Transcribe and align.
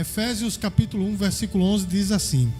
Efésios 0.00 0.56
capítulo 0.56 1.06
1, 1.08 1.16
versículo 1.16 1.64
11 1.64 1.86
diz 1.86 2.10
assim: 2.10 2.50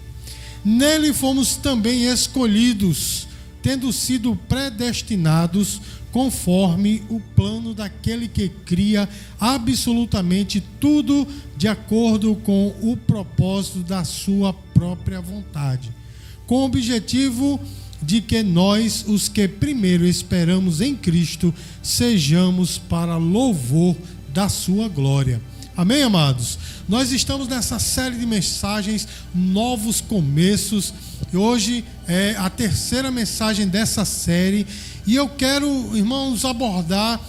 Nele 0.63 1.11
fomos 1.11 1.55
também 1.55 2.05
escolhidos, 2.05 3.27
tendo 3.63 3.91
sido 3.91 4.35
predestinados 4.47 5.81
conforme 6.11 7.01
o 7.09 7.19
plano 7.19 7.73
daquele 7.73 8.27
que 8.27 8.47
cria 8.47 9.09
absolutamente 9.39 10.61
tudo 10.79 11.27
de 11.57 11.67
acordo 11.67 12.35
com 12.35 12.75
o 12.81 12.95
propósito 12.95 13.79
da 13.79 14.03
sua 14.03 14.53
própria 14.53 15.19
vontade, 15.19 15.91
com 16.45 16.57
o 16.57 16.65
objetivo 16.65 17.59
de 18.03 18.21
que 18.21 18.43
nós, 18.43 19.03
os 19.07 19.27
que 19.27 19.47
primeiro 19.47 20.05
esperamos 20.05 20.79
em 20.79 20.95
Cristo, 20.95 21.51
sejamos 21.81 22.77
para 22.77 23.17
louvor 23.17 23.95
da 24.31 24.47
sua 24.47 24.87
glória. 24.87 25.41
Amém, 25.81 26.03
amados? 26.03 26.59
Nós 26.87 27.11
estamos 27.11 27.47
nessa 27.47 27.79
série 27.79 28.15
de 28.15 28.23
mensagens, 28.27 29.07
novos 29.33 29.99
começos. 29.99 30.93
E 31.33 31.35
hoje 31.35 31.83
é 32.07 32.35
a 32.37 32.51
terceira 32.51 33.09
mensagem 33.09 33.67
dessa 33.67 34.05
série. 34.05 34.67
E 35.07 35.15
eu 35.15 35.27
quero, 35.27 35.97
irmãos, 35.97 36.45
abordar 36.45 37.19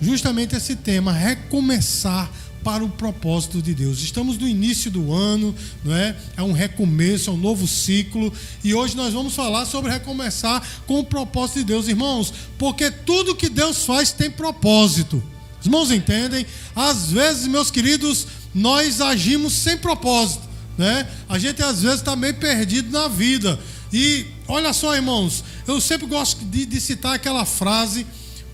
justamente 0.00 0.54
esse 0.54 0.76
tema: 0.76 1.10
recomeçar 1.10 2.30
para 2.62 2.84
o 2.84 2.88
propósito 2.88 3.60
de 3.60 3.74
Deus. 3.74 4.00
Estamos 4.00 4.38
no 4.38 4.46
início 4.46 4.92
do 4.92 5.12
ano, 5.12 5.52
não 5.84 5.92
é? 5.92 6.14
É 6.36 6.42
um 6.44 6.52
recomeço, 6.52 7.30
é 7.30 7.32
um 7.32 7.36
novo 7.36 7.66
ciclo, 7.66 8.32
e 8.62 8.74
hoje 8.74 8.96
nós 8.96 9.12
vamos 9.12 9.34
falar 9.34 9.66
sobre 9.66 9.90
recomeçar 9.90 10.64
com 10.86 11.00
o 11.00 11.04
propósito 11.04 11.58
de 11.58 11.64
Deus, 11.64 11.88
irmãos, 11.88 12.32
porque 12.58 12.92
tudo 12.92 13.34
que 13.34 13.48
Deus 13.48 13.84
faz 13.84 14.12
tem 14.12 14.30
propósito. 14.30 15.20
Os 15.60 15.66
irmãos 15.66 15.90
entendem? 15.90 16.46
Às 16.74 17.10
vezes, 17.10 17.46
meus 17.46 17.70
queridos, 17.70 18.26
nós 18.54 19.00
agimos 19.00 19.52
sem 19.52 19.76
propósito, 19.76 20.42
né? 20.76 21.08
A 21.28 21.38
gente 21.38 21.62
às 21.62 21.82
vezes 21.82 21.98
está 21.98 22.14
meio 22.14 22.34
perdido 22.34 22.90
na 22.90 23.08
vida. 23.08 23.58
E 23.92 24.26
olha 24.46 24.72
só, 24.72 24.94
irmãos, 24.94 25.44
eu 25.66 25.80
sempre 25.80 26.06
gosto 26.06 26.44
de, 26.44 26.66
de 26.66 26.80
citar 26.80 27.14
aquela 27.14 27.44
frase 27.44 28.06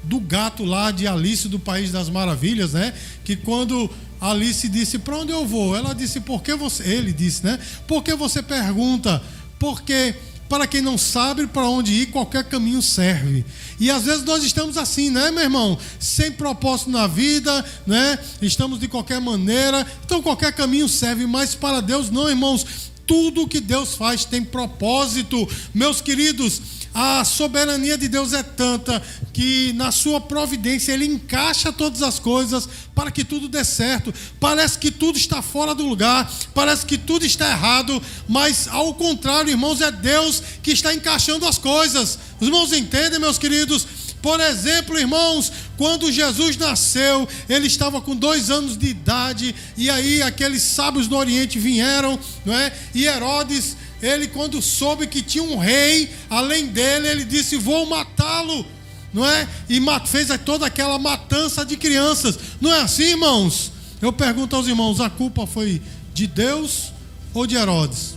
do 0.02 0.20
gato 0.20 0.64
lá 0.64 0.90
de 0.90 1.06
Alice 1.06 1.48
do 1.48 1.58
País 1.58 1.90
das 1.90 2.08
Maravilhas, 2.08 2.72
né? 2.72 2.92
Que 3.24 3.36
quando 3.36 3.90
Alice 4.20 4.68
disse: 4.68 4.98
"Para 4.98 5.18
onde 5.18 5.32
eu 5.32 5.46
vou?", 5.46 5.74
ela 5.74 5.94
disse: 5.94 6.20
"Por 6.20 6.42
que 6.42 6.54
você?", 6.54 6.82
ele 6.84 7.12
disse, 7.12 7.44
né? 7.44 7.58
"Por 7.86 8.02
que 8.02 8.14
você 8.14 8.42
pergunta?", 8.42 9.22
porque 9.58 10.14
para 10.48 10.66
quem 10.66 10.80
não 10.80 10.98
sabe 10.98 11.46
para 11.46 11.68
onde 11.68 11.92
ir, 11.92 12.06
qualquer 12.06 12.44
caminho 12.44 12.82
serve. 12.82 13.44
E 13.80 13.90
às 13.90 14.04
vezes 14.04 14.24
nós 14.24 14.44
estamos 14.44 14.76
assim, 14.76 15.10
né, 15.10 15.30
meu 15.30 15.42
irmão? 15.42 15.78
Sem 15.98 16.30
propósito 16.32 16.90
na 16.90 17.06
vida, 17.06 17.64
né? 17.86 18.18
Estamos 18.40 18.78
de 18.78 18.88
qualquer 18.88 19.20
maneira. 19.20 19.86
Então 20.04 20.22
qualquer 20.22 20.52
caminho 20.52 20.88
serve, 20.88 21.26
mas 21.26 21.54
para 21.54 21.80
Deus 21.80 22.10
não, 22.10 22.28
irmãos. 22.28 22.92
Tudo 23.06 23.46
que 23.46 23.60
Deus 23.60 23.94
faz 23.94 24.24
tem 24.24 24.42
propósito. 24.42 25.46
Meus 25.74 26.00
queridos, 26.00 26.60
a 26.94 27.24
soberania 27.24 27.98
de 27.98 28.06
Deus 28.06 28.32
é 28.32 28.42
tanta 28.42 29.02
que 29.32 29.72
na 29.72 29.90
sua 29.90 30.20
providência 30.20 30.92
ele 30.92 31.06
encaixa 31.06 31.72
todas 31.72 32.02
as 32.02 32.20
coisas 32.20 32.68
para 32.94 33.10
que 33.10 33.24
tudo 33.24 33.48
dê 33.48 33.64
certo. 33.64 34.14
Parece 34.38 34.78
que 34.78 34.92
tudo 34.92 35.18
está 35.18 35.42
fora 35.42 35.74
do 35.74 35.84
lugar, 35.84 36.32
parece 36.54 36.86
que 36.86 36.96
tudo 36.96 37.26
está 37.26 37.50
errado, 37.50 38.00
mas 38.28 38.68
ao 38.68 38.94
contrário, 38.94 39.50
irmãos, 39.50 39.80
é 39.80 39.90
Deus 39.90 40.40
que 40.62 40.70
está 40.70 40.94
encaixando 40.94 41.46
as 41.48 41.58
coisas. 41.58 42.16
Os 42.40 42.46
irmãos 42.46 42.72
entendem, 42.72 43.18
meus 43.18 43.38
queridos? 43.38 43.86
Por 44.22 44.40
exemplo, 44.40 44.98
irmãos, 44.98 45.52
quando 45.76 46.10
Jesus 46.10 46.56
nasceu, 46.56 47.28
ele 47.46 47.66
estava 47.66 48.00
com 48.00 48.16
dois 48.16 48.50
anos 48.50 48.74
de 48.74 48.86
idade, 48.86 49.54
e 49.76 49.90
aí 49.90 50.22
aqueles 50.22 50.62
sábios 50.62 51.06
do 51.06 51.16
Oriente 51.16 51.58
vieram, 51.58 52.18
não 52.42 52.54
é? 52.54 52.72
E 52.94 53.04
Herodes 53.04 53.76
ele, 54.02 54.28
quando 54.28 54.60
soube 54.60 55.06
que 55.06 55.22
tinha 55.22 55.44
um 55.44 55.58
rei 55.58 56.10
além 56.28 56.66
dele, 56.66 57.08
ele 57.08 57.24
disse: 57.24 57.56
Vou 57.56 57.86
matá-lo, 57.86 58.66
não 59.12 59.24
é? 59.24 59.48
E 59.68 59.80
fez 60.06 60.28
toda 60.44 60.66
aquela 60.66 60.98
matança 60.98 61.64
de 61.64 61.76
crianças. 61.76 62.38
Não 62.60 62.72
é 62.72 62.80
assim, 62.80 63.10
irmãos? 63.10 63.72
Eu 64.00 64.12
pergunto 64.12 64.56
aos 64.56 64.66
irmãos: 64.66 65.00
a 65.00 65.08
culpa 65.08 65.46
foi 65.46 65.80
de 66.12 66.26
Deus 66.26 66.92
ou 67.32 67.46
de 67.46 67.56
Herodes? 67.56 68.14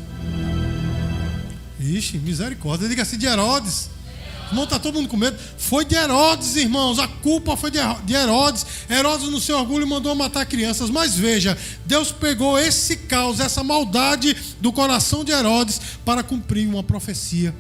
Ixi, 1.80 2.18
misericórdia. 2.18 2.90
Diga 2.90 3.04
assim: 3.04 3.18
de 3.18 3.26
Herodes. 3.26 3.90
Irmão, 4.50 4.63
está 4.63 4.80
todo 4.80 4.96
mundo 4.96 5.08
com 5.08 5.18
medo. 5.18 5.38
Foi 5.58 5.85
de 5.85 5.96
Herodes, 5.96 6.56
irmãos. 6.56 7.00
A 7.00 7.08
culpa 7.08 7.58
foi 7.58 7.72
de 7.72 8.13
Herodes. 8.13 8.66
Herodes, 8.90 9.30
no 9.30 9.40
seu 9.40 9.58
orgulho, 9.58 9.88
mandou 9.88 10.13
matar 10.16 10.46
crianças. 10.46 10.90
Mas 10.90 11.16
veja, 11.16 11.58
Deus 11.85 12.12
pegou 12.12 12.58
esse 12.58 12.97
caos, 12.97 13.40
essa 13.40 13.63
maldade 13.63 14.35
do 14.59 14.72
coração 14.72 15.24
de 15.24 15.31
Herodes 15.31 15.80
para 16.06 16.24
cumprir 16.24 16.68
uma 16.68 16.84
profecia 16.84 17.53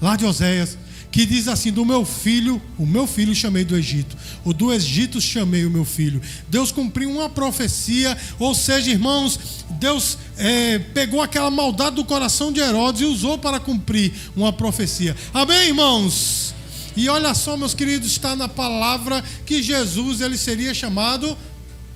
lá 0.00 0.16
de 0.16 0.24
Oséias 0.24 0.76
que 1.14 1.24
diz 1.24 1.46
assim: 1.46 1.70
Do 1.70 1.84
meu 1.84 2.04
filho, 2.04 2.60
o 2.76 2.84
meu 2.84 3.06
filho 3.06 3.32
chamei 3.36 3.64
do 3.64 3.76
Egito, 3.76 4.16
o 4.44 4.52
do 4.52 4.72
Egito 4.72 5.20
chamei 5.20 5.64
o 5.64 5.70
meu 5.70 5.84
filho. 5.84 6.20
Deus 6.48 6.72
cumpriu 6.72 7.08
uma 7.08 7.30
profecia, 7.30 8.18
ou 8.36 8.52
seja, 8.52 8.90
irmãos, 8.90 9.38
Deus 9.78 10.18
é, 10.36 10.80
pegou 10.80 11.22
aquela 11.22 11.52
maldade 11.52 11.94
do 11.94 12.04
coração 12.04 12.52
de 12.52 12.58
Herodes 12.58 13.02
e 13.02 13.04
usou 13.04 13.38
para 13.38 13.60
cumprir 13.60 14.12
uma 14.34 14.52
profecia. 14.52 15.14
Amém, 15.32 15.68
irmãos? 15.68 16.52
E 16.96 17.08
olha 17.08 17.32
só, 17.32 17.56
meus 17.56 17.74
queridos, 17.74 18.08
está 18.08 18.34
na 18.34 18.48
palavra 18.48 19.22
que 19.46 19.62
Jesus 19.62 20.20
ele 20.20 20.36
seria 20.36 20.74
chamado, 20.74 21.38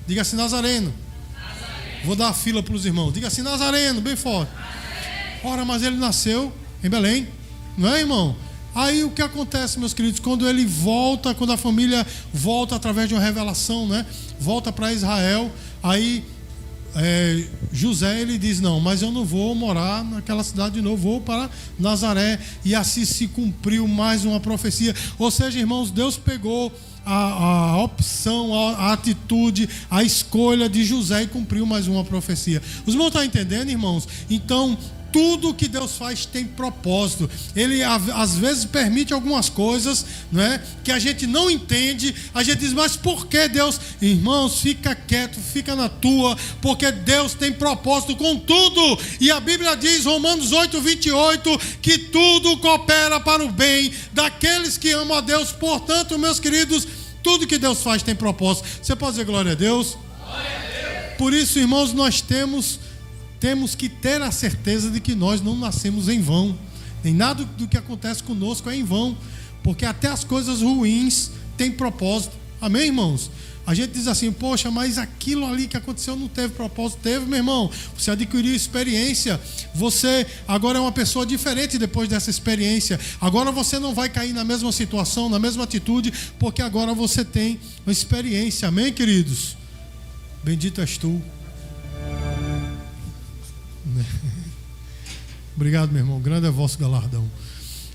diga 0.07 0.21
assim, 0.21 0.37
Nazareno. 0.37 0.93
Nazareno. 1.33 2.05
Vou 2.05 2.15
dar 2.15 2.29
a 2.29 2.33
fila 2.33 2.63
para 2.63 2.73
os 2.73 2.85
irmãos. 2.85 3.11
Diga 3.11 3.27
assim, 3.27 3.41
Nazareno, 3.41 3.99
bem 3.99 4.15
forte. 4.15 4.49
Nazareno. 4.53 5.39
Ora, 5.43 5.65
mas 5.65 5.83
ele 5.83 5.97
nasceu 5.97 6.53
em 6.81 6.89
Belém, 6.89 7.27
não 7.77 7.93
é, 7.93 7.99
irmão? 7.99 8.48
Aí 8.79 9.03
o 9.03 9.09
que 9.09 9.21
acontece, 9.21 9.77
meus 9.77 9.93
queridos, 9.93 10.21
quando 10.21 10.47
ele 10.47 10.65
volta, 10.65 11.35
quando 11.35 11.51
a 11.51 11.57
família 11.57 12.07
volta 12.33 12.77
através 12.77 13.09
de 13.09 13.13
uma 13.13 13.21
revelação, 13.21 13.85
né? 13.85 14.05
Volta 14.39 14.71
para 14.71 14.93
Israel, 14.93 15.51
aí 15.83 16.23
é, 16.95 17.43
José 17.73 18.21
ele 18.21 18.37
diz: 18.37 18.61
Não, 18.61 18.79
mas 18.79 19.01
eu 19.01 19.11
não 19.11 19.25
vou 19.25 19.53
morar 19.53 20.01
naquela 20.05 20.45
cidade 20.45 20.75
de 20.75 20.81
novo, 20.81 21.03
vou 21.03 21.19
para 21.19 21.49
Nazaré. 21.77 22.39
E 22.63 22.73
assim 22.73 23.03
se 23.03 23.27
cumpriu 23.27 23.85
mais 23.85 24.23
uma 24.23 24.39
profecia. 24.39 24.95
Ou 25.17 25.29
seja, 25.29 25.59
irmãos, 25.59 25.91
Deus 25.91 26.15
pegou 26.17 26.71
a, 27.05 27.73
a 27.73 27.83
opção, 27.83 28.53
a, 28.53 28.75
a, 28.75 28.93
atitude, 28.93 29.67
a 29.91 30.05
escolha 30.05 30.69
de 30.69 30.85
José 30.85 31.23
e 31.23 31.27
cumpriu 31.27 31.65
mais 31.65 31.85
uma 31.85 32.05
profecia. 32.05 32.61
Os 32.85 32.93
irmãos 32.93 33.07
estão 33.07 33.25
entendendo, 33.25 33.69
irmãos? 33.69 34.07
Então, 34.29 34.77
tudo 35.11 35.53
que 35.53 35.67
Deus 35.67 35.97
faz 35.97 36.25
tem 36.25 36.45
propósito. 36.45 37.29
Ele 37.55 37.83
às 37.83 38.35
vezes 38.35 38.65
permite 38.65 39.13
algumas 39.13 39.49
coisas, 39.49 40.05
não 40.31 40.41
é? 40.41 40.61
Que 40.83 40.91
a 40.91 40.99
gente 40.99 41.27
não 41.27 41.49
entende. 41.49 42.15
A 42.33 42.43
gente 42.43 42.59
diz, 42.59 42.73
mas 42.73 42.95
por 42.95 43.27
que 43.27 43.47
Deus? 43.47 43.79
Irmãos, 44.01 44.59
fica 44.59 44.95
quieto, 44.95 45.39
fica 45.39 45.75
na 45.75 45.89
tua, 45.89 46.37
porque 46.61 46.91
Deus 46.91 47.33
tem 47.33 47.51
propósito 47.51 48.15
com 48.15 48.37
tudo. 48.37 48.99
E 49.19 49.31
a 49.31 49.39
Bíblia 49.39 49.75
diz, 49.75 50.05
Romanos 50.05 50.51
8, 50.51 50.79
28, 50.81 51.59
que 51.81 51.97
tudo 51.97 52.57
coopera 52.57 53.19
para 53.19 53.43
o 53.43 53.51
bem 53.51 53.91
daqueles 54.13 54.77
que 54.77 54.91
amam 54.91 55.17
a 55.17 55.21
Deus. 55.21 55.51
Portanto, 55.51 56.17
meus 56.17 56.39
queridos, 56.39 56.87
tudo 57.23 57.47
que 57.47 57.57
Deus 57.57 57.81
faz 57.81 58.01
tem 58.03 58.15
propósito. 58.15 58.67
Você 58.81 58.95
pode 58.95 59.13
dizer 59.13 59.25
glória 59.25 59.51
a 59.51 59.55
Deus? 59.55 59.97
Glória 60.25 60.49
a 60.49 60.59
Deus. 60.59 61.17
Por 61.17 61.33
isso, 61.33 61.59
irmãos, 61.59 61.91
nós 61.93 62.21
temos 62.21 62.79
temos 63.39 63.75
que 63.75 63.87
ter 63.87 64.21
a 64.21 64.31
certeza 64.31 64.89
de 64.89 64.99
que 64.99 65.15
nós 65.15 65.41
não 65.41 65.55
nascemos 65.55 66.09
em 66.09 66.21
vão. 66.21 66.57
Nem 67.03 67.13
nada 67.13 67.45
do 67.45 67.67
que 67.67 67.77
acontece 67.77 68.21
conosco 68.23 68.69
é 68.69 68.75
em 68.75 68.83
vão, 68.83 69.17
porque 69.63 69.85
até 69.85 70.09
as 70.09 70.23
coisas 70.23 70.61
ruins 70.61 71.31
têm 71.57 71.71
propósito. 71.71 72.35
Amém, 72.61 72.87
irmãos? 72.87 73.31
A 73.65 73.73
gente 73.75 73.91
diz 73.91 74.07
assim, 74.07 74.31
poxa, 74.31 74.71
mas 74.71 74.97
aquilo 74.97 75.45
ali 75.45 75.67
que 75.67 75.77
aconteceu 75.77 76.15
não 76.15 76.27
teve 76.27 76.55
propósito. 76.55 77.01
Teve, 77.03 77.27
meu 77.27 77.37
irmão. 77.37 77.69
Você 77.95 78.09
adquiriu 78.09 78.55
experiência. 78.55 79.39
Você 79.75 80.25
agora 80.47 80.79
é 80.79 80.81
uma 80.81 80.91
pessoa 80.91 81.23
diferente 81.23 81.77
depois 81.77 82.09
dessa 82.09 82.31
experiência. 82.31 82.99
Agora 83.21 83.51
você 83.51 83.77
não 83.77 83.93
vai 83.93 84.09
cair 84.09 84.33
na 84.33 84.43
mesma 84.43 84.71
situação, 84.71 85.29
na 85.29 85.37
mesma 85.37 85.65
atitude, 85.65 86.11
porque 86.39 86.63
agora 86.63 86.95
você 86.95 87.23
tem 87.23 87.59
uma 87.85 87.91
experiência. 87.91 88.67
Amém, 88.67 88.91
queridos? 88.91 89.55
Bendito 90.43 90.81
és 90.81 90.97
tu. 90.97 91.21
Obrigado, 95.55 95.91
meu 95.91 96.01
irmão. 96.01 96.19
Grande 96.19 96.47
é 96.47 96.51
vosso 96.51 96.77
galardão. 96.77 97.29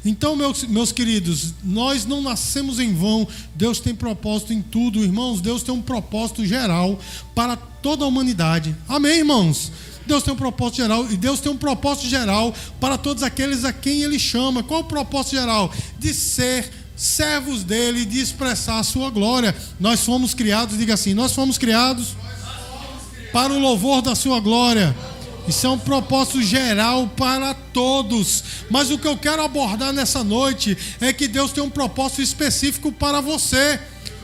Então, 0.04 0.36
meus, 0.36 0.64
meus 0.64 0.92
queridos, 0.92 1.54
nós 1.62 2.04
não 2.04 2.20
nascemos 2.20 2.78
em 2.78 2.92
vão. 2.92 3.26
Deus 3.54 3.80
tem 3.80 3.94
propósito 3.94 4.52
em 4.52 4.60
tudo, 4.60 5.02
irmãos. 5.02 5.40
Deus 5.40 5.62
tem 5.62 5.74
um 5.74 5.80
propósito 5.80 6.44
geral 6.44 6.98
para 7.34 7.56
toda 7.56 8.04
a 8.04 8.08
humanidade. 8.08 8.76
Amém, 8.86 9.18
irmãos? 9.18 9.72
Deus 10.06 10.22
tem 10.22 10.34
um 10.34 10.36
propósito 10.36 10.76
geral 10.76 11.10
e 11.10 11.16
Deus 11.16 11.40
tem 11.40 11.50
um 11.50 11.56
propósito 11.56 12.06
geral 12.06 12.54
para 12.78 12.98
todos 12.98 13.22
aqueles 13.22 13.64
a 13.64 13.72
quem 13.72 14.02
Ele 14.02 14.18
chama. 14.18 14.62
Qual 14.62 14.80
o 14.80 14.84
propósito 14.84 15.36
geral? 15.36 15.72
De 15.98 16.12
ser 16.12 16.70
servos 16.94 17.64
dele, 17.64 18.04
de 18.04 18.20
expressar 18.20 18.80
a 18.80 18.84
sua 18.84 19.08
glória. 19.08 19.56
Nós 19.80 20.00
fomos 20.00 20.34
criados, 20.34 20.76
diga 20.76 20.92
assim, 20.92 21.14
nós 21.14 21.32
fomos 21.32 21.56
criados 21.56 22.08
para 23.32 23.52
o 23.54 23.58
louvor 23.58 24.02
da 24.02 24.14
sua 24.14 24.38
glória. 24.38 24.94
Isso 25.46 25.66
é 25.66 25.70
um 25.70 25.78
propósito 25.78 26.42
geral 26.42 27.06
para 27.16 27.52
todos. 27.54 28.42
Mas 28.70 28.90
o 28.90 28.98
que 28.98 29.06
eu 29.06 29.16
quero 29.16 29.42
abordar 29.42 29.92
nessa 29.92 30.24
noite 30.24 30.76
é 31.00 31.12
que 31.12 31.28
Deus 31.28 31.52
tem 31.52 31.62
um 31.62 31.70
propósito 31.70 32.22
específico 32.22 32.90
para 32.90 33.20
você. 33.20 33.78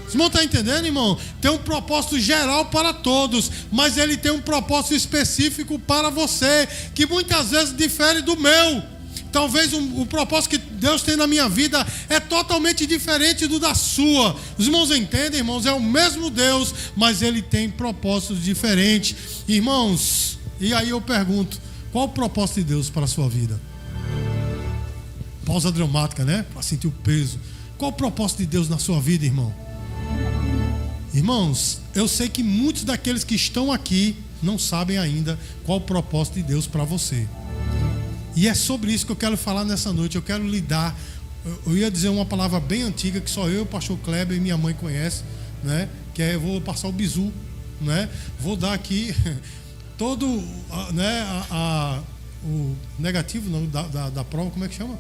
Os 0.07 0.15
irmãos 0.15 0.29
estão 0.29 0.43
entendendo, 0.43 0.87
irmão? 0.87 1.17
Tem 1.41 1.51
um 1.51 1.59
propósito 1.59 2.19
geral 2.19 2.67
para 2.67 2.93
todos, 2.93 3.51
mas 3.71 3.97
ele 3.97 4.17
tem 4.17 4.33
um 4.33 4.41
propósito 4.41 4.95
específico 4.95 5.79
para 5.79 6.11
você, 6.11 6.69
que 6.95 7.07
muitas 7.07 7.51
vezes 7.51 7.77
difere 7.77 8.21
do 8.23 8.37
meu. 8.37 8.83
Talvez 9.31 9.73
um, 9.73 10.01
o 10.01 10.07
propósito 10.07 10.51
que 10.51 10.59
Deus 10.59 11.03
tem 11.03 11.15
na 11.15 11.29
minha 11.29 11.49
vida 11.49 11.87
é 12.09 12.19
totalmente 12.19 12.87
diferente 12.87 13.47
do 13.47 13.61
da 13.61 13.75
sua. 13.75 14.35
Os 14.59 14.67
irmãos 14.67 14.91
entendem, 14.91 15.39
irmãos? 15.39 15.65
É 15.65 15.73
o 15.73 15.79
mesmo 15.79 16.29
Deus, 16.29 16.75
mas 16.97 17.23
ele 17.23 17.41
tem 17.41 17.71
propósitos 17.71 18.43
diferentes. 18.43 19.15
Irmãos, 19.47 20.40
e 20.61 20.75
aí 20.75 20.91
eu 20.91 21.01
pergunto: 21.01 21.59
qual 21.91 22.05
o 22.05 22.09
propósito 22.09 22.57
de 22.57 22.65
Deus 22.65 22.91
para 22.91 23.05
a 23.05 23.09
sua 23.09 23.29
vida? 23.29 23.59
Pausa 25.45 25.73
dramática, 25.73 26.25
né? 26.25 26.45
Para 26.53 26.63
sentir 26.63 26.87
o 26.87 26.93
peso. 26.93 27.39
Qual 27.79 27.91
o 27.91 27.95
propósito 27.95 28.39
de 28.39 28.47
Deus 28.47 28.69
na 28.69 28.79
sua 28.79 29.01
vida, 29.01 29.25
irmão? 29.25 29.53
Irmãos, 31.13 31.81
eu 31.95 32.07
sei 32.07 32.29
que 32.29 32.43
muitos 32.43 32.85
daqueles 32.85 33.25
que 33.25 33.35
estão 33.35 33.73
aqui 33.73 34.15
não 34.43 34.59
sabem 34.59 34.97
ainda 34.99 35.39
qual 35.65 35.79
o 35.79 35.81
propósito 35.81 36.35
de 36.35 36.43
Deus 36.43 36.67
para 36.67 36.85
você. 36.85 37.27
E 38.37 38.47
é 38.47 38.55
sobre 38.55 38.93
isso 38.93 39.05
que 39.05 39.13
eu 39.13 39.17
quero 39.17 39.37
falar 39.37 39.65
nessa 39.65 39.93
noite. 39.93 40.17
Eu 40.17 40.23
quero 40.23 40.47
lidar. 40.47 40.97
Eu 41.67 41.77
ia 41.77 41.91
dizer 41.91 42.11
uma 42.11 42.25
palavra 42.25 42.61
bem 42.61 42.83
antiga 42.83 43.21
que 43.21 43.31
só 43.31 43.49
eu, 43.49 43.63
o 43.63 43.67
pastor 43.67 43.99
Kleber 43.99 44.37
e 44.37 44.41
minha 44.41 44.57
mãe 44.57 44.75
conhecem, 44.75 45.25
né? 45.65 45.89
Que 46.15 46.23
é 46.23 46.35
eu 46.35 46.41
vou 46.41 46.61
passar 46.61 46.87
o 46.87 46.93
bizu, 46.93 47.33
né? 47.81 48.09
Vou 48.39 48.57
dar 48.57 48.75
aqui 48.75 49.15
todo, 50.01 50.27
né? 50.95 51.21
A, 51.29 51.47
a, 51.51 51.99
o 52.43 52.75
negativo 52.99 53.51
não, 53.51 53.67
da, 53.67 53.83
da, 53.83 54.09
da 54.09 54.25
prova, 54.25 54.51
como 54.51 54.65
é 54.65 54.69
que 54.69 54.75
chama? 54.75 54.99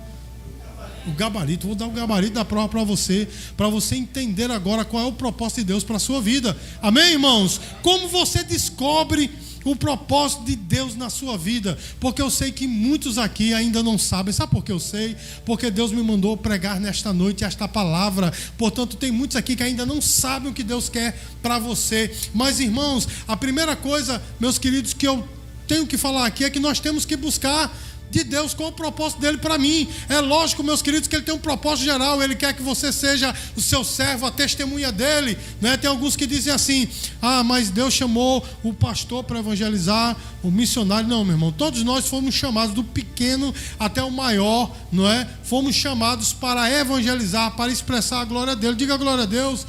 o 1.06 1.12
gabarito. 1.12 1.66
Vou 1.66 1.74
dar 1.74 1.86
o 1.86 1.90
gabarito 1.90 2.34
da 2.34 2.44
prova 2.44 2.68
para 2.68 2.84
você, 2.84 3.26
para 3.56 3.70
você 3.70 3.96
entender 3.96 4.50
agora 4.50 4.84
qual 4.84 5.02
é 5.02 5.06
o 5.06 5.12
propósito 5.12 5.60
de 5.60 5.64
Deus 5.64 5.82
para 5.82 5.98
sua 5.98 6.20
vida. 6.20 6.54
Amém, 6.82 7.12
irmãos? 7.12 7.58
Como 7.82 8.08
você 8.08 8.44
descobre 8.44 9.30
o 9.64 9.76
propósito 9.76 10.44
de 10.44 10.56
Deus 10.56 10.96
na 10.96 11.10
sua 11.10 11.36
vida, 11.36 11.78
porque 11.98 12.22
eu 12.22 12.30
sei 12.30 12.50
que 12.50 12.66
muitos 12.66 13.18
aqui 13.18 13.52
ainda 13.52 13.82
não 13.82 13.98
sabem. 13.98 14.32
Sabe 14.32 14.52
por 14.52 14.64
que 14.64 14.72
eu 14.72 14.80
sei? 14.80 15.16
Porque 15.44 15.70
Deus 15.70 15.92
me 15.92 16.02
mandou 16.02 16.36
pregar 16.36 16.80
nesta 16.80 17.12
noite 17.12 17.44
esta 17.44 17.68
palavra. 17.68 18.32
Portanto, 18.56 18.96
tem 18.96 19.10
muitos 19.10 19.36
aqui 19.36 19.54
que 19.54 19.62
ainda 19.62 19.84
não 19.84 20.00
sabem 20.00 20.50
o 20.50 20.54
que 20.54 20.62
Deus 20.62 20.88
quer 20.88 21.18
para 21.42 21.58
você. 21.58 22.14
Mas, 22.32 22.60
irmãos, 22.60 23.06
a 23.26 23.36
primeira 23.36 23.76
coisa, 23.76 24.22
meus 24.38 24.58
queridos, 24.58 24.94
que 24.94 25.06
eu 25.06 25.26
tenho 25.66 25.86
que 25.86 25.96
falar 25.96 26.26
aqui 26.26 26.44
é 26.44 26.50
que 26.50 26.58
nós 26.58 26.80
temos 26.80 27.04
que 27.04 27.16
buscar 27.16 27.72
de 28.10 28.24
Deus, 28.24 28.52
qual 28.52 28.70
o 28.70 28.72
propósito 28.72 29.20
dele 29.20 29.38
para 29.38 29.56
mim. 29.56 29.88
É 30.08 30.20
lógico, 30.20 30.62
meus 30.62 30.82
queridos, 30.82 31.08
que 31.08 31.14
ele 31.14 31.24
tem 31.24 31.34
um 31.34 31.38
propósito 31.38 31.84
geral, 31.84 32.22
ele 32.22 32.34
quer 32.34 32.52
que 32.52 32.62
você 32.62 32.92
seja 32.92 33.34
o 33.56 33.60
seu 33.60 33.84
servo, 33.84 34.26
a 34.26 34.30
testemunha 34.30 34.90
dele. 34.90 35.38
Né? 35.60 35.76
Tem 35.76 35.88
alguns 35.88 36.16
que 36.16 36.26
dizem 36.26 36.52
assim: 36.52 36.88
ah, 37.22 37.44
mas 37.44 37.70
Deus 37.70 37.94
chamou 37.94 38.44
o 38.62 38.72
pastor 38.72 39.22
para 39.22 39.38
evangelizar, 39.38 40.16
o 40.42 40.50
missionário. 40.50 41.08
Não, 41.08 41.24
meu 41.24 41.34
irmão, 41.34 41.52
todos 41.52 41.82
nós 41.84 42.06
fomos 42.06 42.34
chamados, 42.34 42.74
do 42.74 42.82
pequeno 42.82 43.54
até 43.78 44.02
o 44.02 44.10
maior, 44.10 44.74
não 44.90 45.08
é? 45.08 45.28
Fomos 45.44 45.74
chamados 45.74 46.32
para 46.32 46.70
evangelizar, 46.70 47.52
para 47.52 47.70
expressar 47.70 48.20
a 48.20 48.24
glória 48.24 48.56
dele. 48.56 48.74
Diga 48.74 48.94
a 48.94 48.98
glória 48.98 49.24
a 49.24 49.26
Deus. 49.26 49.66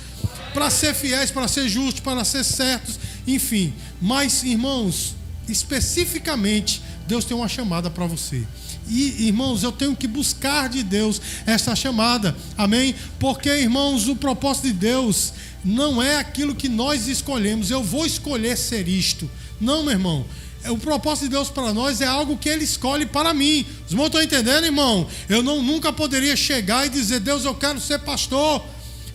Para 0.54 0.70
ser 0.70 0.94
fiéis, 0.94 1.32
para 1.32 1.48
ser 1.48 1.70
justos, 1.70 2.02
para 2.02 2.26
ser 2.26 2.44
certos, 2.44 3.00
enfim. 3.26 3.74
Mas, 4.02 4.44
irmãos, 4.44 5.16
especificamente 5.48 6.82
Deus 7.12 7.26
tem 7.26 7.36
uma 7.36 7.50
chamada 7.50 7.90
para 7.90 8.06
você. 8.06 8.48
E, 8.88 9.28
irmãos, 9.28 9.64
eu 9.64 9.72
tenho 9.74 9.94
que 9.94 10.08
buscar 10.08 10.70
de 10.70 10.82
Deus 10.82 11.22
essa 11.46 11.76
chamada. 11.76 12.34
Amém? 12.58 12.96
Porque, 13.20 13.50
irmãos, 13.50 14.08
o 14.08 14.16
propósito 14.16 14.68
de 14.68 14.74
Deus 14.74 15.34
não 15.62 16.02
é 16.02 16.16
aquilo 16.16 16.56
que 16.56 16.70
nós 16.70 17.10
escolhemos. 17.10 17.70
Eu 17.70 17.84
vou 17.84 18.06
escolher 18.06 18.58
ser 18.58 18.88
isto. 18.88 19.30
Não, 19.60 19.84
meu 19.84 19.92
irmão. 19.92 20.26
O 20.70 20.78
propósito 20.78 21.24
de 21.24 21.32
Deus 21.32 21.50
para 21.50 21.74
nós 21.74 22.00
é 22.00 22.06
algo 22.06 22.38
que 22.38 22.48
Ele 22.48 22.64
escolhe 22.64 23.06
para 23.06 23.34
mim. 23.34 23.66
Os 23.86 23.92
irmãos 23.92 24.06
estão 24.06 24.24
entendendo, 24.24 24.64
irmão? 24.64 25.06
Eu 25.28 25.44
não, 25.44 25.62
nunca 25.62 25.92
poderia 25.92 26.38
chegar 26.38 26.86
e 26.86 26.90
dizer, 26.90 27.20
Deus, 27.20 27.44
eu 27.44 27.54
quero 27.54 27.82
ser 27.82 28.00
pastor. 28.00 28.64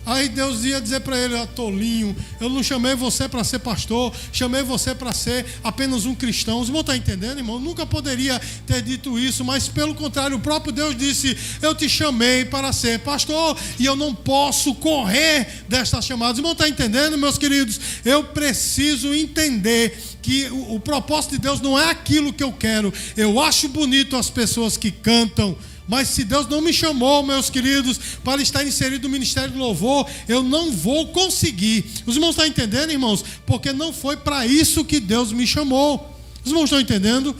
Aí 0.07 0.29
Deus 0.29 0.63
ia 0.63 0.79
dizer 0.79 1.01
para 1.01 1.17
ele: 1.17 1.37
ah, 1.37 1.45
tolinho, 1.45 2.15
eu 2.39 2.49
não 2.49 2.63
chamei 2.63 2.95
você 2.95 3.27
para 3.27 3.43
ser 3.43 3.59
pastor, 3.59 4.15
chamei 4.31 4.63
você 4.63 4.95
para 4.95 5.11
ser 5.11 5.45
apenas 5.61 6.05
um 6.05 6.15
cristão. 6.15 6.61
Os 6.61 6.69
irmãos 6.69 6.79
estão 6.79 6.95
entendendo, 6.95 7.39
irmão? 7.39 7.55
Eu 7.55 7.61
nunca 7.61 7.85
poderia 7.85 8.41
ter 8.65 8.81
dito 8.81 9.19
isso, 9.19 9.43
mas 9.43 9.67
pelo 9.67 9.93
contrário, 9.93 10.37
o 10.37 10.39
próprio 10.39 10.71
Deus 10.71 10.95
disse: 10.95 11.37
Eu 11.61 11.75
te 11.75 11.89
chamei 11.89 12.45
para 12.45 12.71
ser 12.71 12.99
pastor 12.99 13.57
e 13.77 13.85
eu 13.85 13.97
não 13.97 14.15
posso 14.15 14.73
correr 14.75 15.65
desta 15.67 16.01
chamada. 16.01 16.31
Os 16.31 16.37
irmãos 16.39 16.53
estão 16.53 16.67
entendendo, 16.67 17.17
meus 17.17 17.37
queridos? 17.37 17.77
Eu 18.05 18.23
preciso 18.23 19.13
entender 19.13 20.01
que 20.21 20.47
o, 20.49 20.75
o 20.75 20.79
propósito 20.79 21.31
de 21.31 21.39
Deus 21.39 21.59
não 21.59 21.77
é 21.77 21.89
aquilo 21.89 22.31
que 22.31 22.43
eu 22.43 22.53
quero. 22.53 22.93
Eu 23.17 23.41
acho 23.41 23.67
bonito 23.67 24.15
as 24.15 24.29
pessoas 24.29 24.77
que 24.77 24.89
cantam 24.89 25.57
mas 25.87 26.09
se 26.09 26.23
Deus 26.23 26.47
não 26.47 26.61
me 26.61 26.73
chamou, 26.73 27.23
meus 27.23 27.49
queridos, 27.49 27.97
para 28.23 28.41
estar 28.41 28.65
inserido 28.65 29.03
no 29.03 29.09
ministério 29.09 29.51
do 29.51 29.59
louvor, 29.59 30.09
eu 30.27 30.43
não 30.43 30.71
vou 30.71 31.07
conseguir. 31.07 31.85
Os 32.05 32.15
irmãos 32.15 32.31
estão 32.31 32.45
entendendo, 32.45 32.91
irmãos? 32.91 33.23
Porque 33.45 33.71
não 33.71 33.93
foi 33.93 34.17
para 34.17 34.45
isso 34.45 34.83
que 34.83 34.99
Deus 34.99 35.31
me 35.31 35.47
chamou. 35.47 36.13
Os 36.43 36.51
irmãos 36.51 36.65
estão 36.65 36.79
entendendo? 36.79 37.35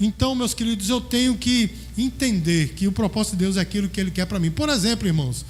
Então, 0.00 0.34
meus 0.34 0.54
queridos, 0.54 0.88
eu 0.88 1.00
tenho 1.00 1.36
que 1.36 1.70
entender 1.96 2.74
que 2.74 2.86
o 2.86 2.92
propósito 2.92 3.32
de 3.36 3.44
Deus 3.44 3.56
é 3.56 3.60
aquilo 3.60 3.88
que 3.88 4.00
Ele 4.00 4.10
quer 4.10 4.26
para 4.26 4.38
mim. 4.38 4.50
Por 4.50 4.68
exemplo, 4.68 5.06
irmãos, 5.06 5.44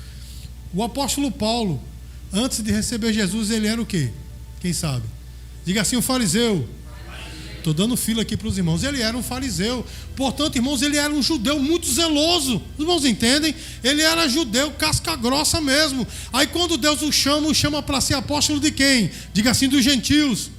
o 0.74 0.82
apóstolo 0.82 1.30
Paulo, 1.30 1.80
antes 2.32 2.62
de 2.62 2.72
receber 2.72 3.12
Jesus, 3.12 3.50
ele 3.50 3.66
era 3.66 3.80
o 3.80 3.86
quê? 3.86 4.10
Quem 4.60 4.72
sabe? 4.72 5.04
Diga 5.64 5.82
assim, 5.82 5.96
o 5.96 6.02
fariseu. 6.02 6.68
Estou 7.70 7.86
dando 7.86 7.98
fila 7.98 8.22
aqui 8.22 8.34
para 8.34 8.48
os 8.48 8.56
irmãos. 8.56 8.82
Ele 8.82 9.02
era 9.02 9.14
um 9.14 9.22
fariseu. 9.22 9.84
Portanto, 10.16 10.56
irmãos, 10.56 10.80
ele 10.80 10.96
era 10.96 11.12
um 11.12 11.22
judeu 11.22 11.60
muito 11.60 11.86
zeloso. 11.86 12.62
Os 12.76 12.80
irmãos 12.80 13.04
entendem? 13.04 13.54
Ele 13.84 14.00
era 14.00 14.26
judeu 14.26 14.70
casca 14.70 15.14
grossa 15.14 15.60
mesmo. 15.60 16.06
Aí 16.32 16.46
quando 16.46 16.78
Deus 16.78 17.02
o 17.02 17.12
chama, 17.12 17.46
o 17.46 17.54
chama 17.54 17.82
para 17.82 18.00
ser 18.00 18.14
apóstolo 18.14 18.58
de 18.58 18.70
quem? 18.70 19.10
Diga 19.34 19.50
assim, 19.50 19.68
dos 19.68 19.84
gentios. 19.84 20.50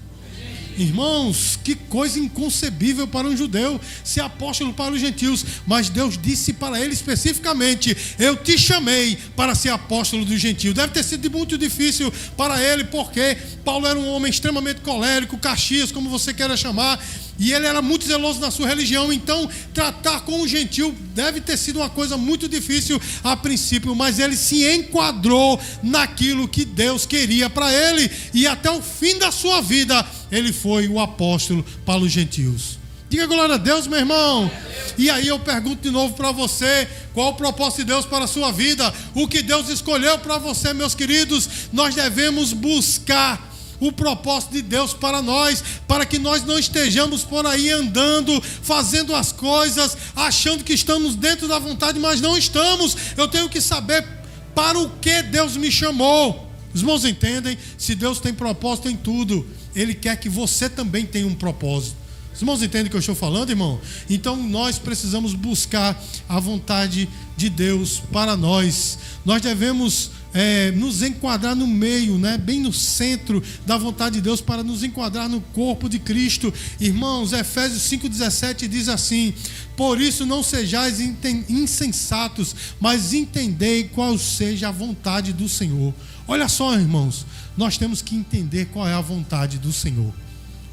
Irmãos, 0.84 1.60
que 1.64 1.76
coisa 1.76 2.20
inconcebível 2.20 3.08
para 3.08 3.28
um 3.28 3.36
judeu 3.36 3.80
ser 4.04 4.22
apóstolo 4.22 4.74
para 4.74 4.94
os 4.94 5.02
gentios, 5.02 5.46
mas 5.68 5.90
Deus 5.90 6.18
disse 6.18 6.54
para 6.54 6.80
ele 6.80 6.94
especificamente: 6.94 7.96
Eu 8.18 8.36
te 8.36 8.58
chamei 8.58 9.18
para 9.36 9.56
ser 9.56 9.70
apóstolo 9.70 10.24
dos 10.24 10.40
gentios. 10.40 10.74
Deve 10.74 10.94
ter 10.94 11.04
sido 11.04 11.30
muito 11.30 11.58
difícil 11.58 12.12
para 12.38 12.62
ele, 12.62 12.86
porque 12.86 13.38
Paulo 13.64 13.88
era 13.88 14.00
um 14.00 14.08
homem 14.10 14.30
extremamente 14.30 14.82
colérico, 14.82 15.38
Caxias, 15.38 15.92
como 15.92 16.10
você 16.10 16.34
queira 16.34 16.56
chamar, 16.56 17.00
e 17.40 17.54
ele 17.54 17.66
era 17.66 17.82
muito 17.82 18.06
zeloso 18.06 18.40
na 18.40 18.52
sua 18.52 18.68
religião, 18.68 19.12
então 19.12 19.50
tratar 19.74 20.22
com 20.22 20.42
o 20.42 20.48
gentil 20.48 20.94
deve 21.16 21.40
ter 21.40 21.58
sido 21.58 21.78
uma 21.80 21.90
coisa 21.90 22.18
muito 22.18 22.48
difícil 22.48 23.02
a 23.24 23.36
princípio, 23.38 23.96
mas 23.96 24.20
ele 24.20 24.36
se 24.36 24.70
enquadrou 24.70 25.60
naquilo 25.82 26.48
que 26.48 26.66
Deus 26.66 27.06
queria 27.06 27.50
para 27.50 27.72
ele, 27.74 28.12
e 28.34 28.46
até 28.46 28.70
o 28.70 28.82
fim 28.82 29.18
da 29.18 29.32
sua 29.32 29.62
vida 29.62 30.06
ele 30.32 30.52
foi 30.52 30.88
o 30.88 31.00
apóstolo 31.00 31.66
para 31.86 32.00
os 32.00 32.12
gentios. 32.12 32.78
Diga 33.10 33.26
glória 33.26 33.56
a 33.56 33.58
Deus, 33.58 33.88
meu 33.88 33.98
irmão. 33.98 34.52
E 34.96 35.10
aí 35.10 35.28
eu 35.28 35.40
pergunto 35.40 35.82
de 35.82 35.90
novo 35.90 36.14
para 36.14 36.32
você: 36.32 36.88
qual 37.12 37.30
o 37.30 37.34
propósito 37.34 37.78
de 37.80 37.86
Deus 37.86 38.06
para 38.06 38.26
a 38.26 38.28
sua 38.28 38.52
vida? 38.52 38.94
O 39.16 39.28
que 39.28 39.42
Deus 39.42 39.68
escolheu 39.68 40.20
para 40.20 40.38
você, 40.38 40.74
meus 40.76 40.94
queridos? 40.94 41.50
Nós 41.74 41.96
devemos 41.96 42.54
buscar 42.54 43.49
o 43.80 43.92
propósito 43.92 44.54
de 44.54 44.62
Deus 44.62 44.94
para 44.94 45.22
nós, 45.22 45.64
para 45.88 46.06
que 46.06 46.20
nós 46.20 46.44
não 46.46 46.60
estejamos 46.60 47.24
por 47.24 47.46
aí 47.46 47.72
andando, 47.72 48.42
fazendo 48.42 49.16
as 49.16 49.32
coisas, 49.32 49.98
achando 50.16 50.64
que 50.64 50.74
estamos 50.74 51.16
dentro 51.16 51.48
da 51.48 51.60
vontade, 51.60 52.00
mas 52.00 52.22
não 52.22 52.38
estamos. 52.38 52.96
Eu 53.18 53.28
tenho 53.28 53.50
que 53.50 53.62
saber 53.62 54.06
para 54.54 54.78
o 54.78 54.90
que 55.00 55.24
Deus 55.24 55.56
me 55.56 55.72
chamou. 55.72 56.48
Os 56.74 56.82
irmãos 56.82 57.06
entendem? 57.06 57.58
Se 57.78 57.96
Deus 57.96 58.20
tem 58.20 58.34
propósito 58.34 58.90
em 58.90 58.96
tudo, 58.96 59.48
Ele 59.76 59.94
quer 59.94 60.18
que 60.18 60.30
você 60.30 60.70
também 60.70 61.06
tenha 61.06 61.26
um 61.26 61.36
propósito. 61.36 61.96
Os 62.34 62.42
irmãos 62.42 62.62
entendem 62.62 62.88
o 62.88 62.90
que 62.90 62.96
eu 62.96 63.02
estou 63.02 63.16
falando, 63.16 63.50
irmão? 63.50 63.82
Então 64.10 64.36
nós 64.36 64.78
precisamos 64.78 65.34
buscar 65.34 66.02
a 66.28 66.40
vontade 66.40 67.10
de 67.36 67.50
Deus 67.50 68.02
para 68.12 68.38
nós. 68.38 68.98
Nós 69.26 69.42
devemos 69.42 70.12
é, 70.34 70.72
nos 70.72 71.02
enquadrar 71.02 71.56
no 71.56 71.66
meio, 71.66 72.18
né, 72.18 72.38
bem 72.38 72.62
no 72.62 72.72
centro 72.72 73.42
da 73.66 73.78
vontade 73.78 74.16
de 74.16 74.22
Deus, 74.22 74.42
para 74.42 74.64
nos 74.64 74.84
enquadrar 74.84 75.28
no 75.28 75.42
corpo 75.42 75.90
de 75.90 76.00
Cristo. 76.00 76.54
Irmãos, 76.80 77.34
Efésios 77.34 77.84
5,17 77.84 78.68
diz 78.68 78.90
assim: 78.90 79.34
Por 79.76 80.00
isso 80.00 80.26
não 80.26 80.44
sejais 80.44 81.00
insensatos, 81.00 82.56
mas 82.80 83.14
entendei 83.14 83.86
qual 83.86 84.18
seja 84.18 84.70
a 84.70 84.72
vontade 84.72 85.34
do 85.34 85.50
Senhor. 85.50 85.94
Olha 86.28 86.48
só, 86.48 86.76
irmãos, 86.76 87.26
nós 87.58 87.78
temos 87.78 88.02
que 88.02 88.16
entender 88.16 88.66
qual 88.66 88.88
é 88.88 88.94
a 88.94 89.02
vontade 89.02 89.58
do 89.58 89.74
Senhor. 89.74 90.14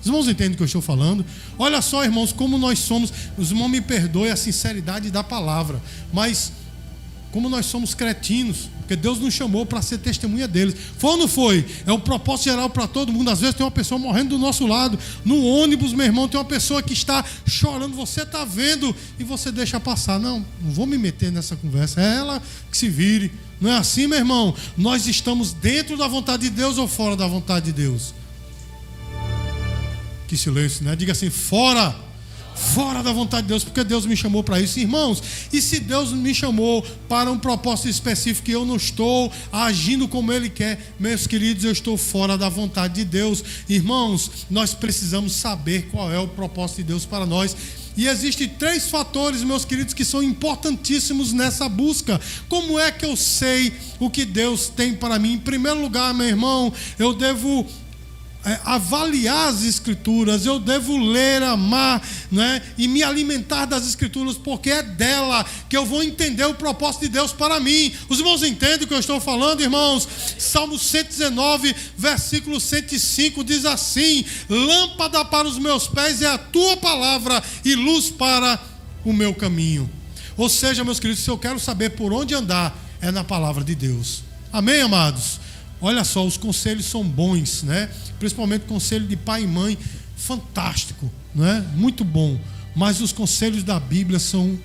Os 0.00 0.06
irmãos 0.06 0.28
entendem 0.28 0.52
o 0.52 0.56
que 0.56 0.62
eu 0.62 0.66
estou 0.66 0.82
falando? 0.82 1.24
Olha 1.58 1.80
só, 1.80 2.04
irmãos, 2.04 2.32
como 2.32 2.58
nós 2.58 2.78
somos. 2.78 3.12
Os 3.36 3.50
irmãos 3.50 3.68
me 3.68 3.80
perdoem 3.80 4.30
a 4.30 4.36
sinceridade 4.36 5.10
da 5.10 5.24
palavra, 5.24 5.82
mas 6.12 6.52
como 7.32 7.48
nós 7.48 7.66
somos 7.66 7.92
cretinos, 7.92 8.70
porque 8.86 8.94
Deus 8.94 9.18
nos 9.18 9.34
chamou 9.34 9.66
para 9.66 9.82
ser 9.82 9.98
testemunha 9.98 10.46
deles. 10.46 10.76
Foi 10.96 11.10
ou 11.10 11.16
não 11.16 11.28
foi? 11.28 11.66
É 11.84 11.92
um 11.92 11.98
propósito 11.98 12.44
geral 12.44 12.70
para 12.70 12.86
todo 12.86 13.12
mundo. 13.12 13.28
Às 13.28 13.40
vezes 13.40 13.56
tem 13.56 13.66
uma 13.66 13.70
pessoa 13.70 13.98
morrendo 13.98 14.30
do 14.30 14.38
nosso 14.38 14.64
lado. 14.64 14.96
No 15.24 15.44
ônibus, 15.44 15.92
meu 15.92 16.06
irmão, 16.06 16.28
tem 16.28 16.38
uma 16.38 16.44
pessoa 16.46 16.80
que 16.80 16.92
está 16.92 17.24
chorando. 17.44 17.96
Você 17.96 18.22
está 18.22 18.44
vendo 18.44 18.94
e 19.18 19.24
você 19.24 19.50
deixa 19.50 19.80
passar. 19.80 20.20
Não, 20.20 20.46
não 20.62 20.70
vou 20.70 20.86
me 20.86 20.96
meter 20.96 21.32
nessa 21.32 21.56
conversa. 21.56 22.00
É 22.00 22.16
ela 22.18 22.40
que 22.70 22.76
se 22.76 22.88
vire. 22.88 23.32
Não 23.60 23.72
é 23.72 23.76
assim, 23.76 24.06
meu 24.06 24.18
irmão? 24.18 24.54
Nós 24.76 25.08
estamos 25.08 25.52
dentro 25.52 25.96
da 25.96 26.06
vontade 26.06 26.44
de 26.44 26.50
Deus 26.50 26.78
ou 26.78 26.86
fora 26.86 27.16
da 27.16 27.26
vontade 27.26 27.66
de 27.66 27.72
Deus? 27.72 28.14
Que 30.28 30.36
silêncio, 30.36 30.84
né? 30.84 30.94
Diga 30.94 31.10
assim: 31.10 31.28
fora 31.28 31.96
fora 32.56 33.02
da 33.02 33.12
vontade 33.12 33.42
de 33.42 33.48
Deus, 33.48 33.62
porque 33.62 33.84
Deus 33.84 34.06
me 34.06 34.16
chamou 34.16 34.42
para 34.42 34.60
isso. 34.60 34.80
Irmãos, 34.80 35.22
e 35.52 35.60
se 35.60 35.78
Deus 35.78 36.12
me 36.12 36.34
chamou 36.34 36.84
para 37.08 37.30
um 37.30 37.38
propósito 37.38 37.88
específico 37.88 38.50
e 38.50 38.54
eu 38.54 38.64
não 38.64 38.76
estou 38.76 39.30
agindo 39.52 40.08
como 40.08 40.32
Ele 40.32 40.48
quer, 40.48 40.94
meus 40.98 41.26
queridos, 41.26 41.64
eu 41.64 41.72
estou 41.72 41.96
fora 41.96 42.36
da 42.36 42.48
vontade 42.48 42.94
de 42.94 43.04
Deus. 43.04 43.44
Irmãos, 43.68 44.30
nós 44.50 44.74
precisamos 44.74 45.34
saber 45.34 45.88
qual 45.90 46.10
é 46.10 46.18
o 46.18 46.28
propósito 46.28 46.78
de 46.78 46.84
Deus 46.84 47.04
para 47.04 47.26
nós. 47.26 47.54
E 47.96 48.06
existem 48.06 48.46
três 48.46 48.90
fatores, 48.90 49.42
meus 49.42 49.64
queridos, 49.64 49.94
que 49.94 50.04
são 50.04 50.22
importantíssimos 50.22 51.32
nessa 51.32 51.66
busca. 51.66 52.20
Como 52.46 52.78
é 52.78 52.92
que 52.92 53.06
eu 53.06 53.16
sei 53.16 53.72
o 53.98 54.10
que 54.10 54.26
Deus 54.26 54.68
tem 54.68 54.94
para 54.94 55.18
mim? 55.18 55.34
Em 55.34 55.38
primeiro 55.38 55.80
lugar, 55.80 56.12
meu 56.12 56.26
irmão, 56.26 56.70
eu 56.98 57.14
devo 57.14 57.66
é, 58.46 58.60
avaliar 58.64 59.48
as 59.48 59.64
escrituras, 59.64 60.46
eu 60.46 60.60
devo 60.60 60.96
ler, 60.96 61.42
amar, 61.42 62.00
né, 62.30 62.62
e 62.78 62.86
me 62.86 63.02
alimentar 63.02 63.64
das 63.64 63.84
escrituras, 63.88 64.36
porque 64.36 64.70
é 64.70 64.84
dela 64.84 65.44
que 65.68 65.76
eu 65.76 65.84
vou 65.84 66.00
entender 66.00 66.44
o 66.44 66.54
propósito 66.54 67.00
de 67.02 67.08
Deus 67.08 67.32
para 67.32 67.58
mim. 67.58 67.92
Os 68.08 68.20
irmãos 68.20 68.44
entendem 68.44 68.84
o 68.84 68.86
que 68.86 68.94
eu 68.94 69.00
estou 69.00 69.20
falando, 69.20 69.62
irmãos? 69.62 70.08
Salmo 70.38 70.78
119, 70.78 71.74
versículo 71.98 72.60
105 72.60 73.42
diz 73.42 73.64
assim: 73.64 74.24
Lâmpada 74.48 75.24
para 75.24 75.48
os 75.48 75.58
meus 75.58 75.88
pés 75.88 76.22
é 76.22 76.28
a 76.28 76.38
tua 76.38 76.76
palavra 76.76 77.42
e 77.64 77.74
luz 77.74 78.10
para 78.10 78.60
o 79.04 79.12
meu 79.12 79.34
caminho. 79.34 79.90
Ou 80.36 80.48
seja, 80.48 80.84
meus 80.84 81.00
queridos, 81.00 81.24
se 81.24 81.30
eu 81.30 81.36
quero 81.36 81.58
saber 81.58 81.90
por 81.90 82.12
onde 82.12 82.32
andar, 82.32 82.78
é 83.00 83.10
na 83.10 83.24
palavra 83.24 83.64
de 83.64 83.74
Deus. 83.74 84.22
Amém, 84.52 84.82
amados? 84.82 85.45
Olha 85.80 86.04
só, 86.04 86.24
os 86.26 86.36
conselhos 86.36 86.86
são 86.86 87.04
bons, 87.04 87.62
né? 87.62 87.90
principalmente 88.18 88.62
o 88.62 88.68
conselho 88.68 89.06
de 89.06 89.16
pai 89.16 89.42
e 89.42 89.46
mãe, 89.46 89.76
fantástico, 90.16 91.10
não 91.34 91.46
é? 91.46 91.60
Muito 91.74 92.04
bom. 92.04 92.38
Mas 92.74 93.00
os 93.00 93.12
conselhos 93.12 93.62
da 93.62 93.78
Bíblia 93.78 94.18
são 94.18 94.58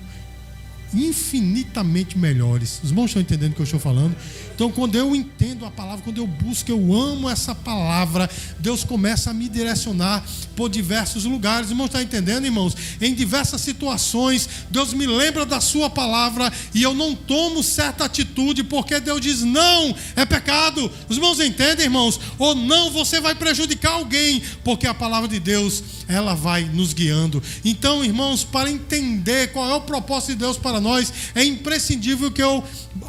infinitamente 0.94 2.18
melhores. 2.18 2.80
Os 2.82 2.90
irmãos 2.90 3.06
estão 3.06 3.22
entendendo 3.22 3.52
o 3.52 3.54
que 3.54 3.60
eu 3.62 3.64
estou 3.64 3.80
falando? 3.80 4.14
Então, 4.54 4.70
quando 4.70 4.96
eu 4.96 5.14
entendo 5.16 5.64
a 5.64 5.70
palavra, 5.70 6.04
quando 6.04 6.18
eu 6.18 6.26
busco, 6.26 6.70
eu 6.70 6.94
amo 6.94 7.28
essa 7.28 7.54
palavra, 7.54 8.28
Deus 8.58 8.84
começa 8.84 9.30
a 9.30 9.34
me 9.34 9.48
direcionar 9.48 10.24
por 10.54 10.68
diversos 10.68 11.24
lugares. 11.24 11.70
Irmãos, 11.70 11.86
está 11.86 12.02
entendendo, 12.02 12.44
irmãos? 12.44 12.76
Em 13.00 13.14
diversas 13.14 13.60
situações, 13.60 14.48
Deus 14.70 14.92
me 14.92 15.06
lembra 15.06 15.46
da 15.46 15.60
Sua 15.60 15.88
palavra 15.88 16.52
e 16.74 16.82
eu 16.82 16.94
não 16.94 17.14
tomo 17.14 17.62
certa 17.62 18.04
atitude 18.04 18.62
porque 18.62 19.00
Deus 19.00 19.20
diz 19.20 19.42
não, 19.42 19.94
é 20.14 20.24
pecado. 20.24 20.90
Os 21.08 21.16
irmãos 21.16 21.40
entendem, 21.40 21.86
irmãos? 21.86 22.20
Ou 22.38 22.54
não, 22.54 22.90
você 22.90 23.20
vai 23.20 23.34
prejudicar 23.34 23.92
alguém 23.92 24.42
porque 24.62 24.86
a 24.86 24.94
palavra 24.94 25.28
de 25.28 25.40
Deus 25.40 25.82
ela 26.06 26.34
vai 26.34 26.64
nos 26.64 26.92
guiando. 26.92 27.42
Então, 27.64 28.04
irmãos, 28.04 28.44
para 28.44 28.70
entender 28.70 29.52
qual 29.52 29.70
é 29.70 29.74
o 29.74 29.80
propósito 29.80 30.32
de 30.32 30.36
Deus 30.36 30.58
para 30.58 30.80
nós, 30.82 31.12
é 31.34 31.44
imprescindível 31.44 32.30
que 32.30 32.42
eu 32.42 32.62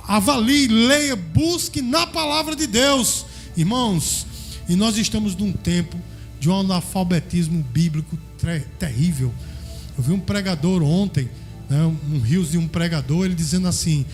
avalie, 0.08 0.68
leia, 0.68 1.16
busque 1.16 1.82
na 1.82 2.08
palavra 2.08 2.56
de 2.56 2.68
Deus. 2.68 3.26
Irmãos, 3.58 4.26
e 4.70 4.76
nós 4.76 4.98
estamos 4.98 5.36
num 5.36 5.52
tempo 5.52 5.98
de 6.40 6.50
um 6.50 6.60
analfabetismo 6.60 7.64
bíblico 7.64 8.18
terrível. 8.80 9.34
Eu 9.98 10.04
vi 10.04 10.12
um 10.12 10.20
pregador 10.20 10.82
ontem, 10.82 11.30
né, 11.70 11.84
um 11.86 12.20
rios 12.20 12.52
de 12.52 12.58
um 12.58 12.68
pregador, 12.68 13.26
ele 13.26 13.36
dizendo 13.36 13.68
assim: 13.68 14.06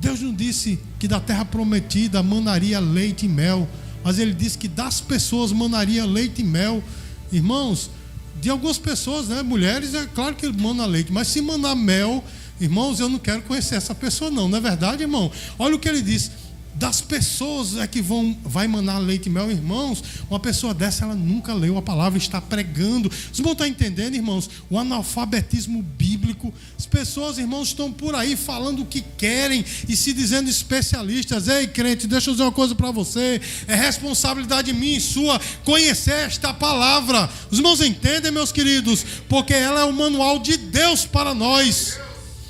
Deus 0.00 0.20
não 0.20 0.32
disse 0.32 0.78
que 0.98 1.08
da 1.08 1.20
terra 1.20 1.44
prometida 1.44 2.22
manaria 2.22 2.80
leite 2.80 3.26
e 3.26 3.28
mel, 3.28 3.68
mas 4.04 4.18
ele 4.18 4.32
disse 4.32 4.56
que 4.56 4.68
das 4.68 5.00
pessoas 5.00 5.52
manaria 5.52 6.04
leite 6.04 6.42
e 6.42 6.44
mel. 6.44 6.82
Irmãos, 7.30 7.90
de 8.40 8.50
algumas 8.50 8.78
pessoas, 8.78 9.28
né? 9.28 9.42
Mulheres, 9.42 9.94
é 9.94 10.06
claro 10.06 10.34
que 10.34 10.46
manda 10.48 10.86
leite, 10.86 11.12
mas 11.12 11.28
se 11.28 11.40
mandar 11.40 11.74
mel, 11.74 12.24
irmãos, 12.60 13.00
eu 13.00 13.08
não 13.08 13.18
quero 13.18 13.42
conhecer 13.42 13.76
essa 13.76 13.94
pessoa, 13.94 14.30
não. 14.30 14.48
Não 14.48 14.58
é 14.58 14.60
verdade, 14.60 15.02
irmão? 15.02 15.30
Olha 15.58 15.74
o 15.74 15.78
que 15.78 15.88
ele 15.88 16.02
diz 16.02 16.30
das 16.78 17.00
pessoas 17.00 17.76
é 17.76 17.86
que 17.88 18.00
vão 18.00 18.38
vai 18.44 18.68
mandar 18.68 18.98
leite 18.98 19.26
e 19.26 19.30
mel, 19.30 19.50
irmãos. 19.50 20.02
Uma 20.30 20.38
pessoa 20.38 20.72
dessa 20.72 21.04
ela 21.04 21.14
nunca 21.14 21.52
leu 21.52 21.76
a 21.76 21.82
palavra, 21.82 22.16
está 22.16 22.40
pregando. 22.40 23.10
Vocês 23.10 23.40
vão 23.40 23.52
estar 23.52 23.66
entendendo, 23.66 24.14
irmãos? 24.14 24.48
O 24.70 24.78
analfabetismo 24.78 25.82
bíblico. 25.82 26.54
As 26.78 26.86
pessoas, 26.86 27.36
irmãos, 27.36 27.68
estão 27.68 27.92
por 27.92 28.14
aí 28.14 28.36
falando 28.36 28.82
o 28.82 28.86
que 28.86 29.00
querem 29.00 29.64
e 29.88 29.96
se 29.96 30.12
dizendo 30.12 30.48
especialistas. 30.48 31.48
Ei, 31.48 31.66
crente, 31.66 32.06
deixa 32.06 32.30
eu 32.30 32.34
dizer 32.34 32.44
uma 32.44 32.52
coisa 32.52 32.76
para 32.76 32.92
você. 32.92 33.40
É 33.66 33.74
responsabilidade 33.74 34.72
minha 34.72 34.98
e 34.98 35.00
sua 35.00 35.40
conhecer 35.64 36.26
esta 36.26 36.54
palavra. 36.54 37.28
Os 37.50 37.58
irmãos 37.58 37.80
entendem, 37.80 38.30
meus 38.30 38.52
queridos? 38.52 39.04
Porque 39.28 39.52
ela 39.52 39.80
é 39.80 39.84
o 39.84 39.92
manual 39.92 40.38
de 40.38 40.56
Deus 40.56 41.04
para 41.04 41.34
nós. 41.34 41.98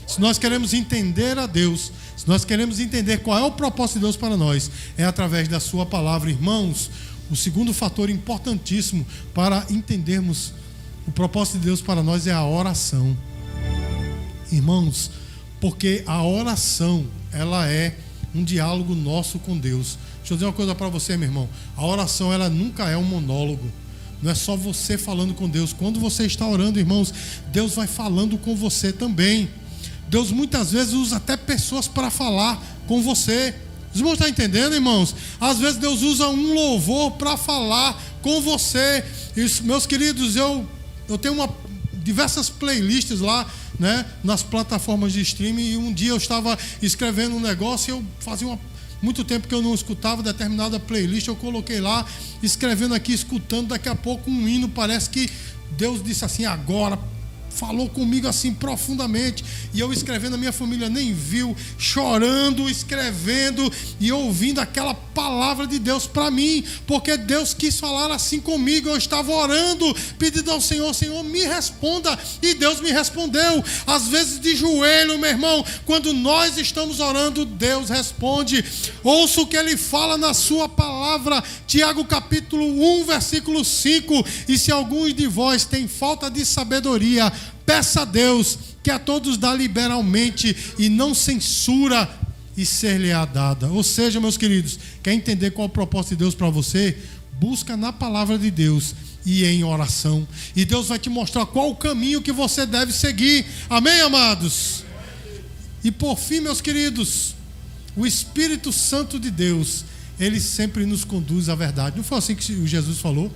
Se 0.08 0.18
nós 0.22 0.38
queremos 0.38 0.72
entender 0.72 1.38
a 1.38 1.46
Deus, 1.46 1.92
nós 2.26 2.42
queremos 2.42 2.80
entender 2.80 3.18
qual 3.18 3.38
é 3.38 3.42
o 3.42 3.52
propósito 3.52 3.96
de 3.96 4.00
Deus 4.00 4.16
para 4.16 4.38
nós, 4.38 4.70
é 4.96 5.04
através 5.04 5.48
da 5.48 5.60
Sua 5.60 5.84
palavra, 5.84 6.30
irmãos. 6.30 6.90
O 7.30 7.36
segundo 7.36 7.74
fator 7.74 8.08
importantíssimo 8.08 9.06
para 9.34 9.66
entendermos 9.68 10.54
o 11.06 11.12
propósito 11.12 11.58
de 11.58 11.66
Deus 11.66 11.82
para 11.82 12.02
nós 12.02 12.26
é 12.26 12.32
a 12.32 12.42
oração. 12.42 13.14
Irmãos, 14.50 15.10
porque 15.60 16.02
a 16.06 16.22
oração, 16.22 17.06
ela 17.30 17.68
é 17.68 17.94
um 18.34 18.42
diálogo 18.42 18.94
nosso 18.94 19.38
com 19.38 19.58
Deus. 19.58 19.98
Deixa 20.20 20.32
eu 20.32 20.36
dizer 20.38 20.46
uma 20.46 20.54
coisa 20.54 20.74
para 20.74 20.88
você, 20.88 21.18
meu 21.18 21.28
irmão. 21.28 21.48
A 21.76 21.84
oração, 21.84 22.32
ela 22.32 22.48
nunca 22.48 22.88
é 22.88 22.96
um 22.96 23.04
monólogo. 23.04 23.70
Não 24.22 24.30
é 24.30 24.34
só 24.34 24.56
você 24.56 24.96
falando 24.96 25.34
com 25.34 25.48
Deus. 25.48 25.74
Quando 25.74 26.00
você 26.00 26.24
está 26.24 26.46
orando, 26.46 26.78
irmãos, 26.78 27.12
Deus 27.52 27.74
vai 27.74 27.86
falando 27.86 28.38
com 28.38 28.56
você 28.56 28.90
também. 28.90 29.50
Deus 30.08 30.30
muitas 30.30 30.72
vezes 30.72 30.94
usa 30.94 31.16
até 31.16 31.36
pessoas 31.36 31.86
para 31.86 32.10
falar 32.10 32.60
com 32.86 33.02
você. 33.02 33.54
Os 33.92 34.00
irmãos 34.00 34.14
estão 34.14 34.28
entendendo, 34.28 34.74
irmãos? 34.74 35.14
Às 35.40 35.58
vezes 35.58 35.76
Deus 35.76 36.02
usa 36.02 36.28
um 36.28 36.54
louvor 36.54 37.12
para 37.12 37.36
falar 37.36 38.00
com 38.22 38.40
você. 38.40 39.04
Meus 39.62 39.86
queridos, 39.86 40.36
eu, 40.36 40.66
eu 41.08 41.18
tenho 41.18 41.34
uma, 41.34 41.48
diversas 41.92 42.48
playlists 42.48 43.20
lá, 43.20 43.46
né, 43.78 44.04
nas 44.24 44.42
plataformas 44.42 45.12
de 45.12 45.20
streaming. 45.20 45.72
E 45.72 45.76
um 45.76 45.92
dia 45.92 46.10
eu 46.10 46.16
estava 46.16 46.58
escrevendo 46.82 47.36
um 47.36 47.40
negócio 47.40 47.90
e 47.90 47.98
eu 47.98 48.04
fazia 48.20 48.46
uma, 48.46 48.58
muito 49.02 49.24
tempo 49.24 49.46
que 49.46 49.54
eu 49.54 49.62
não 49.62 49.74
escutava 49.74 50.22
determinada 50.22 50.80
playlist. 50.80 51.28
Eu 51.28 51.36
coloquei 51.36 51.80
lá, 51.80 52.04
escrevendo 52.42 52.94
aqui, 52.94 53.12
escutando. 53.12 53.68
Daqui 53.68 53.88
a 53.88 53.94
pouco 53.94 54.30
um 54.30 54.48
hino 54.48 54.68
parece 54.68 55.10
que 55.10 55.30
Deus 55.72 56.02
disse 56.02 56.24
assim: 56.24 56.44
agora 56.44 56.98
falou 57.58 57.88
comigo 57.88 58.28
assim 58.28 58.54
profundamente. 58.54 59.44
E 59.74 59.80
eu 59.80 59.92
escrevendo, 59.92 60.34
a 60.34 60.38
minha 60.38 60.52
família 60.52 60.88
nem 60.88 61.12
viu, 61.12 61.56
chorando, 61.76 62.70
escrevendo 62.70 63.70
e 63.98 64.12
ouvindo 64.12 64.60
aquela 64.60 64.94
palavra 64.94 65.66
de 65.66 65.78
Deus 65.80 66.06
para 66.06 66.30
mim, 66.30 66.64
porque 66.86 67.16
Deus 67.16 67.52
quis 67.52 67.80
falar 67.80 68.14
assim 68.14 68.38
comigo. 68.38 68.88
Eu 68.88 68.96
estava 68.96 69.32
orando, 69.32 69.92
pedindo 70.18 70.50
ao 70.52 70.60
Senhor: 70.60 70.94
Senhor, 70.94 71.24
me 71.24 71.40
responda. 71.40 72.16
E 72.40 72.54
Deus 72.54 72.80
me 72.80 72.92
respondeu. 72.92 73.64
Às 73.86 74.06
vezes 74.06 74.40
de 74.40 74.54
joelho, 74.54 75.18
meu 75.18 75.30
irmão, 75.30 75.64
quando 75.84 76.12
nós 76.12 76.56
estamos 76.56 77.00
orando, 77.00 77.44
Deus 77.44 77.90
responde. 77.90 78.64
Ouça 79.02 79.40
o 79.40 79.46
que 79.46 79.56
ele 79.56 79.76
fala 79.76 80.16
na 80.16 80.32
sua 80.32 80.68
palavra, 80.68 81.42
Tiago 81.66 82.04
capítulo 82.04 83.00
1, 83.00 83.04
versículo 83.06 83.64
5. 83.64 84.24
E 84.46 84.56
se 84.56 84.70
alguns 84.70 85.12
de 85.12 85.26
vós 85.26 85.64
têm 85.64 85.88
falta 85.88 86.30
de 86.30 86.46
sabedoria, 86.46 87.32
Peça 87.66 88.02
a 88.02 88.04
Deus 88.04 88.58
que 88.82 88.90
a 88.90 88.98
todos 88.98 89.36
dá 89.36 89.54
liberalmente 89.54 90.56
e 90.78 90.88
não 90.88 91.14
censura 91.14 92.08
e 92.56 92.64
ser-lhe-á 92.64 93.24
dada. 93.24 93.68
Ou 93.68 93.82
seja, 93.82 94.20
meus 94.20 94.36
queridos, 94.36 94.78
quer 95.02 95.12
entender 95.12 95.50
qual 95.50 95.66
é 95.66 95.68
o 95.68 95.72
propósito 95.72 96.10
de 96.10 96.16
Deus 96.16 96.34
para 96.34 96.50
você? 96.50 96.96
Busca 97.34 97.76
na 97.76 97.92
palavra 97.92 98.38
de 98.38 98.50
Deus 98.50 98.94
e 99.24 99.44
em 99.44 99.62
oração. 99.62 100.26
E 100.56 100.64
Deus 100.64 100.88
vai 100.88 100.98
te 100.98 101.08
mostrar 101.08 101.46
qual 101.46 101.70
o 101.70 101.76
caminho 101.76 102.22
que 102.22 102.32
você 102.32 102.66
deve 102.66 102.92
seguir. 102.92 103.44
Amém, 103.68 104.00
amados? 104.00 104.84
E 105.84 105.92
por 105.92 106.18
fim, 106.18 106.40
meus 106.40 106.60
queridos, 106.60 107.34
o 107.94 108.06
Espírito 108.06 108.72
Santo 108.72 109.20
de 109.20 109.30
Deus, 109.30 109.84
ele 110.18 110.40
sempre 110.40 110.84
nos 110.84 111.04
conduz 111.04 111.48
à 111.48 111.54
verdade. 111.54 111.96
Não 111.96 112.04
foi 112.04 112.18
assim 112.18 112.34
que 112.34 112.66
Jesus 112.66 112.98
falou? 112.98 113.30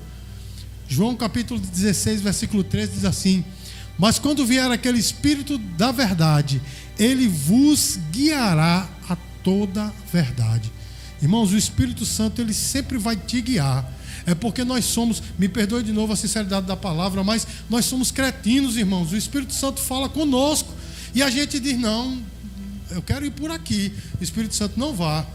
João 0.88 1.14
capítulo 1.14 1.60
16, 1.60 2.20
versículo 2.20 2.64
13 2.64 2.92
diz 2.92 3.04
assim: 3.04 3.44
Mas 3.98 4.18
quando 4.18 4.46
vier 4.46 4.70
aquele 4.70 4.98
Espírito 4.98 5.58
da 5.58 5.92
verdade, 5.92 6.60
ele 6.98 7.28
vos 7.28 7.98
guiará 8.10 8.88
a 9.08 9.16
toda 9.42 9.92
verdade. 10.12 10.72
Irmãos, 11.20 11.52
o 11.52 11.56
Espírito 11.56 12.04
Santo 12.04 12.40
ele 12.40 12.52
sempre 12.52 12.98
vai 12.98 13.16
te 13.16 13.40
guiar. 13.40 13.88
É 14.26 14.34
porque 14.34 14.64
nós 14.64 14.84
somos, 14.84 15.22
me 15.38 15.48
perdoe 15.48 15.82
de 15.82 15.92
novo 15.92 16.12
a 16.12 16.16
sinceridade 16.16 16.66
da 16.66 16.76
palavra, 16.76 17.24
mas 17.24 17.46
nós 17.68 17.84
somos 17.84 18.10
cretinos, 18.10 18.76
irmãos. 18.76 19.12
O 19.12 19.16
Espírito 19.16 19.52
Santo 19.52 19.80
fala 19.80 20.08
conosco 20.08 20.72
e 21.14 21.22
a 21.22 21.30
gente 21.30 21.58
diz: 21.58 21.78
"Não, 21.78 22.20
eu 22.90 23.02
quero 23.02 23.24
ir 23.24 23.30
por 23.30 23.50
aqui". 23.50 23.92
O 24.20 24.24
Espírito 24.24 24.54
Santo 24.54 24.78
não 24.78 24.94
vá. 24.94 25.26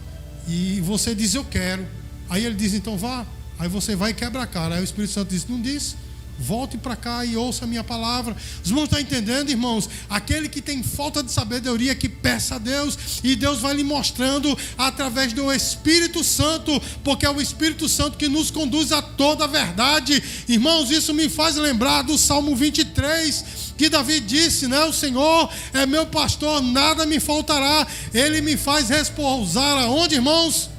E 0.48 0.82
você 0.82 1.14
diz: 1.14 1.34
"Eu 1.34 1.44
quero". 1.44 1.86
Aí 2.30 2.46
ele 2.46 2.56
diz: 2.56 2.74
"Então 2.74 2.98
vá". 2.98 3.26
Aí 3.60 3.68
você 3.68 3.96
vai 3.96 4.12
e 4.12 4.14
quebra 4.14 4.44
a 4.44 4.48
cara. 4.48 4.76
Aí 4.76 4.82
o 4.82 4.84
Espírito 4.84 5.14
Santo 5.14 5.30
diz: 5.30 5.48
"Não 5.48 5.62
diz". 5.62 5.96
Volte 6.40 6.78
para 6.78 6.96
cá 6.96 7.26
e 7.26 7.36
ouça 7.36 7.66
a 7.66 7.68
minha 7.68 7.84
palavra. 7.84 8.36
Os 8.64 8.70
irmãos 8.70 8.84
estão 8.84 9.00
entendendo, 9.00 9.50
irmãos? 9.50 9.90
Aquele 10.08 10.48
que 10.48 10.62
tem 10.62 10.84
falta 10.84 11.24
de 11.24 11.32
sabedoria, 11.32 11.96
que 11.96 12.08
peça 12.08 12.56
a 12.56 12.58
Deus, 12.60 12.98
e 13.24 13.36
Deus 13.36 13.60
vai 13.60 13.74
lhe 13.74 13.84
mostrando 13.84 14.56
através 14.78 15.34
do 15.34 15.52
Espírito 15.52 16.24
Santo, 16.24 16.80
porque 17.04 17.26
é 17.26 17.30
o 17.30 17.42
Espírito 17.42 17.90
Santo 17.90 18.18
que 18.18 18.28
nos 18.28 18.52
conduz 18.52 18.92
a 18.92 19.02
toda 19.02 19.46
a 19.46 19.48
verdade. 19.48 20.24
Irmãos, 20.48 20.92
isso 20.92 21.12
me 21.12 21.28
faz 21.28 21.56
lembrar 21.56 22.04
do 22.04 22.18
Salmo 22.20 22.56
23, 22.56 23.74
que 23.76 23.90
Davi 23.90 24.20
disse, 24.20 24.68
né? 24.68 24.84
O 24.86 24.94
Senhor 24.94 25.50
é 25.74 25.88
meu 25.88 26.06
pastor, 26.06 26.62
nada 26.62 27.04
me 27.06 27.20
faltará. 27.20 27.88
Ele 28.14 28.42
me 28.42 28.56
faz 28.56 28.90
repousar 28.90 29.84
aonde, 29.84 30.16
irmãos? 30.16 30.70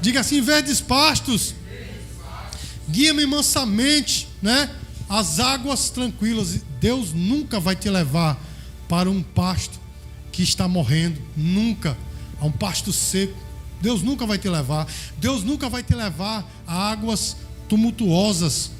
Diga 0.00 0.20
assim: 0.20 0.40
verdes 0.40 0.80
pastos. 0.80 1.54
Guia-me 2.88 3.26
mansamente 3.26 4.29
né? 4.42 4.70
As 5.08 5.40
águas 5.40 5.90
tranquilas. 5.90 6.60
Deus 6.80 7.12
nunca 7.12 7.58
vai 7.58 7.76
te 7.76 7.90
levar 7.90 8.40
para 8.88 9.10
um 9.10 9.22
pasto 9.22 9.78
que 10.32 10.42
está 10.42 10.66
morrendo, 10.68 11.20
nunca, 11.36 11.96
a 12.40 12.46
um 12.46 12.52
pasto 12.52 12.92
seco. 12.92 13.36
Deus 13.80 14.02
nunca 14.02 14.26
vai 14.26 14.38
te 14.38 14.48
levar. 14.48 14.86
Deus 15.18 15.42
nunca 15.42 15.68
vai 15.68 15.82
te 15.82 15.94
levar 15.94 16.48
a 16.66 16.90
águas 16.90 17.36
tumultuosas. 17.68 18.70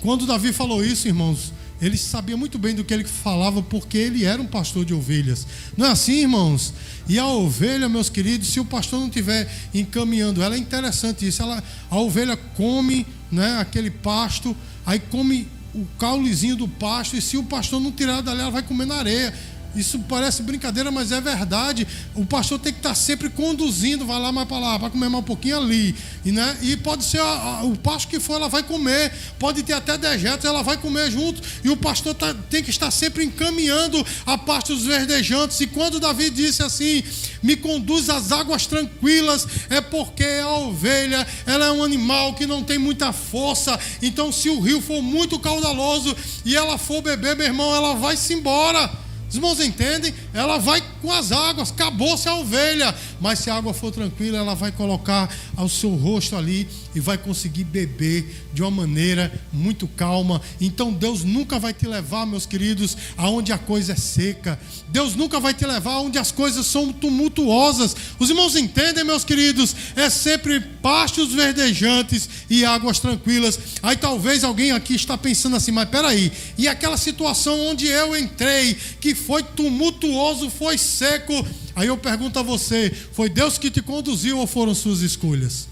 Quando 0.00 0.26
Davi 0.26 0.52
falou 0.52 0.84
isso, 0.84 1.06
irmãos, 1.06 1.52
ele 1.80 1.96
sabia 1.96 2.36
muito 2.36 2.58
bem 2.58 2.74
do 2.74 2.84
que 2.84 2.92
ele 2.92 3.04
falava, 3.04 3.62
porque 3.62 3.96
ele 3.96 4.24
era 4.24 4.40
um 4.40 4.46
pastor 4.46 4.84
de 4.84 4.92
ovelhas. 4.92 5.46
Não 5.76 5.86
é 5.86 5.90
assim, 5.90 6.20
irmãos? 6.20 6.74
E 7.08 7.18
a 7.18 7.26
ovelha, 7.26 7.88
meus 7.88 8.10
queridos, 8.10 8.48
se 8.48 8.60
o 8.60 8.64
pastor 8.64 9.00
não 9.00 9.06
estiver 9.06 9.50
encaminhando 9.72 10.42
ela, 10.42 10.54
é 10.54 10.58
interessante 10.58 11.26
isso. 11.26 11.42
Ela, 11.42 11.62
a 11.90 11.96
ovelha 11.98 12.36
come 12.36 13.06
né, 13.32 13.58
aquele 13.58 13.90
pasto, 13.90 14.54
aí 14.84 14.98
come 14.98 15.48
o 15.74 15.86
caulezinho 15.98 16.56
do 16.56 16.68
pasto, 16.68 17.16
e 17.16 17.20
se 17.20 17.36
o 17.36 17.44
pastor 17.44 17.80
não 17.80 17.92
tirar 17.92 18.20
dali, 18.20 18.40
ela 18.40 18.50
vai 18.50 18.62
comer 18.62 18.86
na 18.86 18.96
areia. 18.96 19.32
Isso 19.74 20.00
parece 20.08 20.42
brincadeira, 20.42 20.90
mas 20.90 21.12
é 21.12 21.20
verdade. 21.20 21.86
O 22.14 22.26
pastor 22.26 22.58
tem 22.58 22.72
que 22.72 22.80
estar 22.80 22.94
sempre 22.94 23.30
conduzindo, 23.30 24.04
vai 24.04 24.20
lá 24.20 24.32
mais 24.32 24.48
para 24.48 24.58
lá, 24.58 24.78
vai 24.78 24.90
comer 24.90 25.08
mais 25.08 25.22
um 25.22 25.26
pouquinho 25.26 25.58
ali. 25.58 25.94
E, 26.24 26.32
né? 26.32 26.56
e 26.60 26.76
pode 26.76 27.04
ser 27.04 27.20
a, 27.20 27.60
a, 27.60 27.64
o 27.64 27.76
pasto 27.76 28.08
que 28.08 28.18
for, 28.18 28.34
ela 28.34 28.48
vai 28.48 28.62
comer. 28.62 29.12
Pode 29.38 29.62
ter 29.62 29.74
até 29.74 29.96
dejetos, 29.96 30.44
ela 30.44 30.62
vai 30.62 30.76
comer 30.76 31.10
junto. 31.10 31.40
E 31.62 31.70
o 31.70 31.76
pastor 31.76 32.14
tá, 32.14 32.34
tem 32.48 32.62
que 32.62 32.70
estar 32.70 32.90
sempre 32.90 33.24
encaminhando 33.24 34.04
a 34.26 34.36
pastos 34.36 34.84
verdejantes. 34.84 35.60
E 35.60 35.66
quando 35.66 36.00
Davi 36.00 36.30
disse 36.30 36.62
assim: 36.62 37.02
Me 37.42 37.56
conduz 37.56 38.10
às 38.10 38.32
águas 38.32 38.66
tranquilas, 38.66 39.46
é 39.68 39.80
porque 39.80 40.24
a 40.24 40.50
ovelha 40.50 41.26
ela 41.46 41.66
é 41.66 41.72
um 41.72 41.84
animal 41.84 42.34
que 42.34 42.46
não 42.46 42.64
tem 42.64 42.78
muita 42.78 43.12
força. 43.12 43.78
Então, 44.02 44.32
se 44.32 44.48
o 44.48 44.60
rio 44.60 44.80
for 44.80 45.00
muito 45.00 45.38
caudaloso 45.38 46.16
e 46.44 46.56
ela 46.56 46.76
for 46.76 47.00
beber, 47.02 47.36
meu 47.36 47.46
irmão, 47.46 47.74
ela 47.74 47.94
vai 47.94 48.16
se 48.16 48.34
embora. 48.34 48.90
Os 49.30 49.36
irmãos 49.36 49.60
entendem? 49.60 50.12
Ela 50.34 50.58
vai 50.58 50.82
com 51.00 51.12
as 51.12 51.30
águas, 51.30 51.70
acabou-se 51.70 52.28
a 52.28 52.34
ovelha. 52.34 52.92
Mas 53.20 53.38
se 53.38 53.48
a 53.48 53.54
água 53.54 53.72
for 53.72 53.92
tranquila, 53.92 54.38
ela 54.38 54.54
vai 54.56 54.72
colocar 54.72 55.32
ao 55.56 55.68
seu 55.68 55.90
rosto 55.90 56.34
ali 56.34 56.66
e 56.96 57.00
vai 57.00 57.16
conseguir 57.16 57.62
beber 57.62 58.48
de 58.52 58.60
uma 58.60 58.72
maneira 58.72 59.32
muito 59.52 59.86
calma. 59.86 60.42
Então 60.60 60.92
Deus 60.92 61.22
nunca 61.22 61.60
vai 61.60 61.72
te 61.72 61.86
levar, 61.86 62.26
meus 62.26 62.44
queridos, 62.44 62.96
aonde 63.16 63.52
a 63.52 63.58
coisa 63.58 63.92
é 63.92 63.96
seca. 63.96 64.58
Deus 64.88 65.14
nunca 65.14 65.38
vai 65.38 65.54
te 65.54 65.64
levar 65.64 65.92
aonde 65.92 66.18
as 66.18 66.32
coisas 66.32 66.66
são 66.66 66.92
tumultuosas. 66.92 67.94
Os 68.18 68.30
irmãos 68.30 68.56
entendem, 68.56 69.04
meus 69.04 69.24
queridos? 69.24 69.76
É 69.94 70.10
sempre 70.10 70.58
pastos 70.58 71.32
verdejantes 71.32 72.28
e 72.48 72.64
águas 72.64 72.98
tranquilas. 72.98 73.58
Aí 73.80 73.96
talvez 73.96 74.42
alguém 74.42 74.72
aqui 74.72 74.96
está 74.96 75.16
pensando 75.16 75.54
assim, 75.54 75.70
mas 75.70 75.88
peraí, 75.88 76.32
e 76.58 76.66
aquela 76.66 76.96
situação 76.96 77.68
onde 77.68 77.86
eu 77.86 78.16
entrei, 78.16 78.76
que 79.00 79.19
foi 79.20 79.42
tumultuoso, 79.42 80.50
foi 80.50 80.76
seco. 80.76 81.46
Aí 81.76 81.88
eu 81.88 81.96
pergunto 81.96 82.38
a 82.38 82.42
você: 82.42 82.90
foi 83.12 83.28
Deus 83.28 83.58
que 83.58 83.70
te 83.70 83.80
conduziu 83.80 84.38
ou 84.38 84.46
foram 84.46 84.74
suas 84.74 85.00
escolhas? 85.00 85.68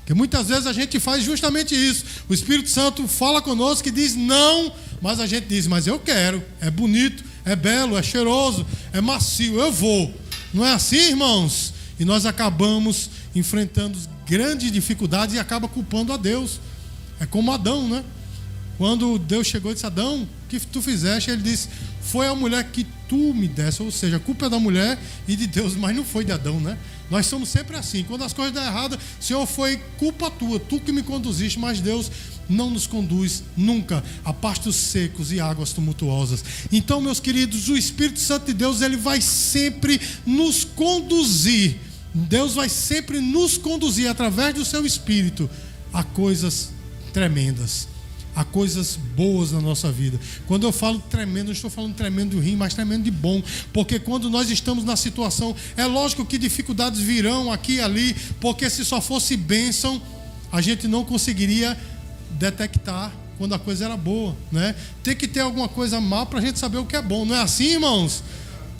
Porque 0.00 0.12
muitas 0.14 0.48
vezes 0.48 0.66
a 0.66 0.72
gente 0.72 0.98
faz 0.98 1.22
justamente 1.24 1.74
isso. 1.74 2.04
O 2.28 2.34
Espírito 2.34 2.68
Santo 2.68 3.06
fala 3.06 3.40
conosco 3.40 3.86
e 3.86 3.92
diz 3.92 4.16
não, 4.16 4.72
mas 5.00 5.20
a 5.20 5.26
gente 5.26 5.46
diz, 5.46 5.68
mas 5.68 5.86
eu 5.86 6.00
quero, 6.00 6.42
é 6.60 6.68
bonito, 6.68 7.22
é 7.44 7.54
belo, 7.54 7.96
é 7.96 8.02
cheiroso, 8.02 8.66
é 8.92 9.00
macio, 9.00 9.60
eu 9.60 9.70
vou. 9.70 10.12
Não 10.52 10.66
é 10.66 10.72
assim, 10.72 11.10
irmãos? 11.10 11.72
E 11.98 12.04
nós 12.04 12.26
acabamos 12.26 13.08
enfrentando 13.36 13.96
grandes 14.26 14.72
dificuldades 14.72 15.36
e 15.36 15.38
acaba 15.38 15.68
culpando 15.68 16.12
a 16.12 16.16
Deus. 16.16 16.58
É 17.20 17.26
como 17.26 17.52
Adão, 17.52 17.88
né? 17.88 18.02
Quando 18.80 19.18
Deus 19.18 19.46
chegou 19.46 19.72
e 19.72 19.74
disse: 19.74 19.84
Adão, 19.84 20.22
o 20.22 20.48
que 20.48 20.58
tu 20.58 20.80
fizeste? 20.80 21.30
Ele 21.30 21.42
disse: 21.42 21.68
Foi 22.00 22.26
a 22.26 22.34
mulher 22.34 22.64
que 22.64 22.86
tu 23.06 23.34
me 23.34 23.46
desse. 23.46 23.82
Ou 23.82 23.90
seja, 23.90 24.16
a 24.16 24.18
culpa 24.18 24.46
é 24.46 24.48
da 24.48 24.58
mulher 24.58 24.98
e 25.28 25.36
de 25.36 25.46
Deus, 25.46 25.76
mas 25.76 25.94
não 25.94 26.02
foi 26.02 26.24
de 26.24 26.32
Adão, 26.32 26.58
né? 26.58 26.78
Nós 27.10 27.26
somos 27.26 27.50
sempre 27.50 27.76
assim. 27.76 28.02
Quando 28.04 28.24
as 28.24 28.32
coisas 28.32 28.54
dão 28.54 28.64
errado, 28.64 28.98
Senhor, 29.20 29.46
foi 29.46 29.76
culpa 29.98 30.30
tua, 30.30 30.58
tu 30.58 30.80
que 30.80 30.92
me 30.92 31.02
conduziste, 31.02 31.58
mas 31.58 31.78
Deus 31.78 32.10
não 32.48 32.70
nos 32.70 32.86
conduz 32.86 33.42
nunca 33.54 34.02
a 34.24 34.32
pastos 34.32 34.76
secos 34.76 35.30
e 35.30 35.38
águas 35.38 35.74
tumultuosas. 35.74 36.42
Então, 36.72 37.02
meus 37.02 37.20
queridos, 37.20 37.68
o 37.68 37.76
Espírito 37.76 38.18
Santo 38.18 38.46
de 38.46 38.54
Deus, 38.54 38.80
ele 38.80 38.96
vai 38.96 39.20
sempre 39.20 40.00
nos 40.24 40.64
conduzir. 40.64 41.76
Deus 42.14 42.54
vai 42.54 42.70
sempre 42.70 43.20
nos 43.20 43.58
conduzir 43.58 44.08
através 44.08 44.54
do 44.54 44.64
seu 44.64 44.86
Espírito 44.86 45.50
a 45.92 46.02
coisas 46.02 46.70
tremendas 47.12 47.90
a 48.40 48.44
coisas 48.44 48.96
boas 48.96 49.52
na 49.52 49.60
nossa 49.60 49.92
vida. 49.92 50.18
Quando 50.46 50.66
eu 50.66 50.72
falo 50.72 50.98
tremendo, 51.10 51.46
não 51.46 51.52
estou 51.52 51.68
falando 51.68 51.94
tremendo 51.94 52.30
de 52.30 52.36
ruim, 52.36 52.56
mas 52.56 52.72
tremendo 52.72 53.02
de 53.04 53.10
bom, 53.10 53.42
porque 53.70 53.98
quando 53.98 54.30
nós 54.30 54.50
estamos 54.50 54.82
na 54.82 54.96
situação, 54.96 55.54
é 55.76 55.84
lógico 55.84 56.24
que 56.24 56.38
dificuldades 56.38 57.00
virão 57.00 57.52
aqui 57.52 57.74
e 57.74 57.80
ali, 57.82 58.16
porque 58.40 58.70
se 58.70 58.82
só 58.82 58.98
fosse 58.98 59.36
bênção, 59.36 60.00
a 60.50 60.62
gente 60.62 60.88
não 60.88 61.04
conseguiria 61.04 61.78
detectar 62.30 63.12
quando 63.36 63.54
a 63.54 63.58
coisa 63.58 63.84
era 63.84 63.96
boa, 63.96 64.34
né? 64.50 64.74
Tem 65.02 65.14
que 65.14 65.28
ter 65.28 65.40
alguma 65.40 65.68
coisa 65.68 66.00
mal 66.00 66.24
para 66.24 66.38
a 66.38 66.42
gente 66.42 66.58
saber 66.58 66.78
o 66.78 66.86
que 66.86 66.96
é 66.96 67.02
bom, 67.02 67.26
não 67.26 67.34
é 67.34 67.42
assim, 67.42 67.72
irmãos? 67.72 68.22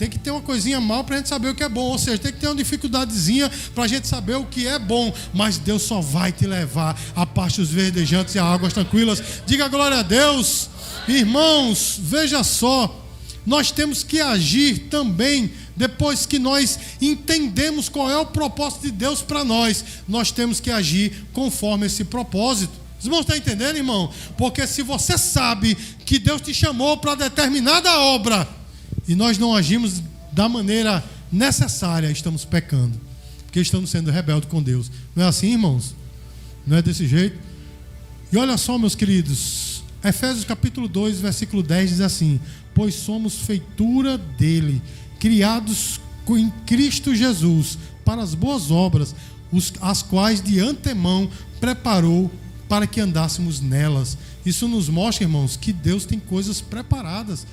Tem 0.00 0.08
que 0.08 0.18
ter 0.18 0.30
uma 0.30 0.40
coisinha 0.40 0.80
mal 0.80 1.04
para 1.04 1.16
a 1.16 1.18
gente 1.18 1.28
saber 1.28 1.50
o 1.50 1.54
que 1.54 1.62
é 1.62 1.68
bom. 1.68 1.82
Ou 1.82 1.98
seja, 1.98 2.16
tem 2.16 2.32
que 2.32 2.38
ter 2.38 2.46
uma 2.46 2.54
dificuldadezinha 2.54 3.50
para 3.74 3.84
a 3.84 3.86
gente 3.86 4.08
saber 4.08 4.34
o 4.34 4.46
que 4.46 4.66
é 4.66 4.78
bom. 4.78 5.12
Mas 5.34 5.58
Deus 5.58 5.82
só 5.82 6.00
vai 6.00 6.32
te 6.32 6.46
levar 6.46 6.98
a 7.14 7.26
pastos 7.26 7.68
verdejantes 7.68 8.34
e 8.34 8.38
a 8.38 8.44
águas 8.44 8.72
tranquilas. 8.72 9.22
Diga 9.44 9.68
glória 9.68 9.98
a 9.98 10.02
Deus. 10.02 10.70
Irmãos, 11.06 12.00
veja 12.00 12.42
só. 12.42 13.04
Nós 13.44 13.70
temos 13.70 14.02
que 14.02 14.22
agir 14.22 14.88
também 14.88 15.52
depois 15.76 16.24
que 16.24 16.38
nós 16.38 16.78
entendemos 16.98 17.90
qual 17.90 18.10
é 18.10 18.16
o 18.16 18.24
propósito 18.24 18.84
de 18.84 18.92
Deus 18.92 19.20
para 19.20 19.44
nós. 19.44 19.84
Nós 20.08 20.32
temos 20.32 20.60
que 20.60 20.70
agir 20.70 21.26
conforme 21.34 21.84
esse 21.84 22.04
propósito. 22.04 22.72
Os 22.98 23.04
irmãos 23.04 23.20
estão 23.20 23.36
entendendo, 23.36 23.76
irmão? 23.76 24.10
Porque 24.38 24.66
se 24.66 24.80
você 24.80 25.18
sabe 25.18 25.76
que 26.06 26.18
Deus 26.18 26.40
te 26.40 26.54
chamou 26.54 26.96
para 26.96 27.14
determinada 27.16 28.00
obra, 28.00 28.59
e 29.10 29.16
nós 29.16 29.38
não 29.38 29.56
agimos 29.56 30.00
da 30.30 30.48
maneira 30.48 31.02
necessária, 31.32 32.08
estamos 32.12 32.44
pecando. 32.44 32.96
Porque 33.44 33.58
estamos 33.58 33.90
sendo 33.90 34.08
rebeldes 34.08 34.48
com 34.48 34.62
Deus. 34.62 34.88
Não 35.16 35.24
é 35.24 35.26
assim, 35.26 35.50
irmãos? 35.50 35.96
Não 36.64 36.76
é 36.76 36.82
desse 36.82 37.08
jeito? 37.08 37.36
E 38.30 38.38
olha 38.38 38.56
só, 38.56 38.78
meus 38.78 38.94
queridos. 38.94 39.82
Efésios 40.04 40.44
capítulo 40.44 40.86
2, 40.86 41.18
versículo 41.18 41.60
10 41.60 41.90
diz 41.90 42.00
assim: 42.00 42.38
Pois 42.72 42.94
somos 42.94 43.34
feitura 43.40 44.16
dele, 44.16 44.80
criados 45.18 46.00
em 46.28 46.48
Cristo 46.64 47.12
Jesus, 47.12 47.78
para 48.04 48.22
as 48.22 48.36
boas 48.36 48.70
obras, 48.70 49.12
as 49.80 50.04
quais 50.04 50.40
de 50.40 50.60
antemão 50.60 51.28
preparou 51.58 52.30
para 52.68 52.86
que 52.86 53.00
andássemos 53.00 53.60
nelas. 53.60 54.16
Isso 54.46 54.68
nos 54.68 54.88
mostra, 54.88 55.24
irmãos, 55.24 55.56
que 55.56 55.72
Deus 55.72 56.04
tem 56.04 56.20
coisas 56.20 56.60
preparadas 56.60 57.44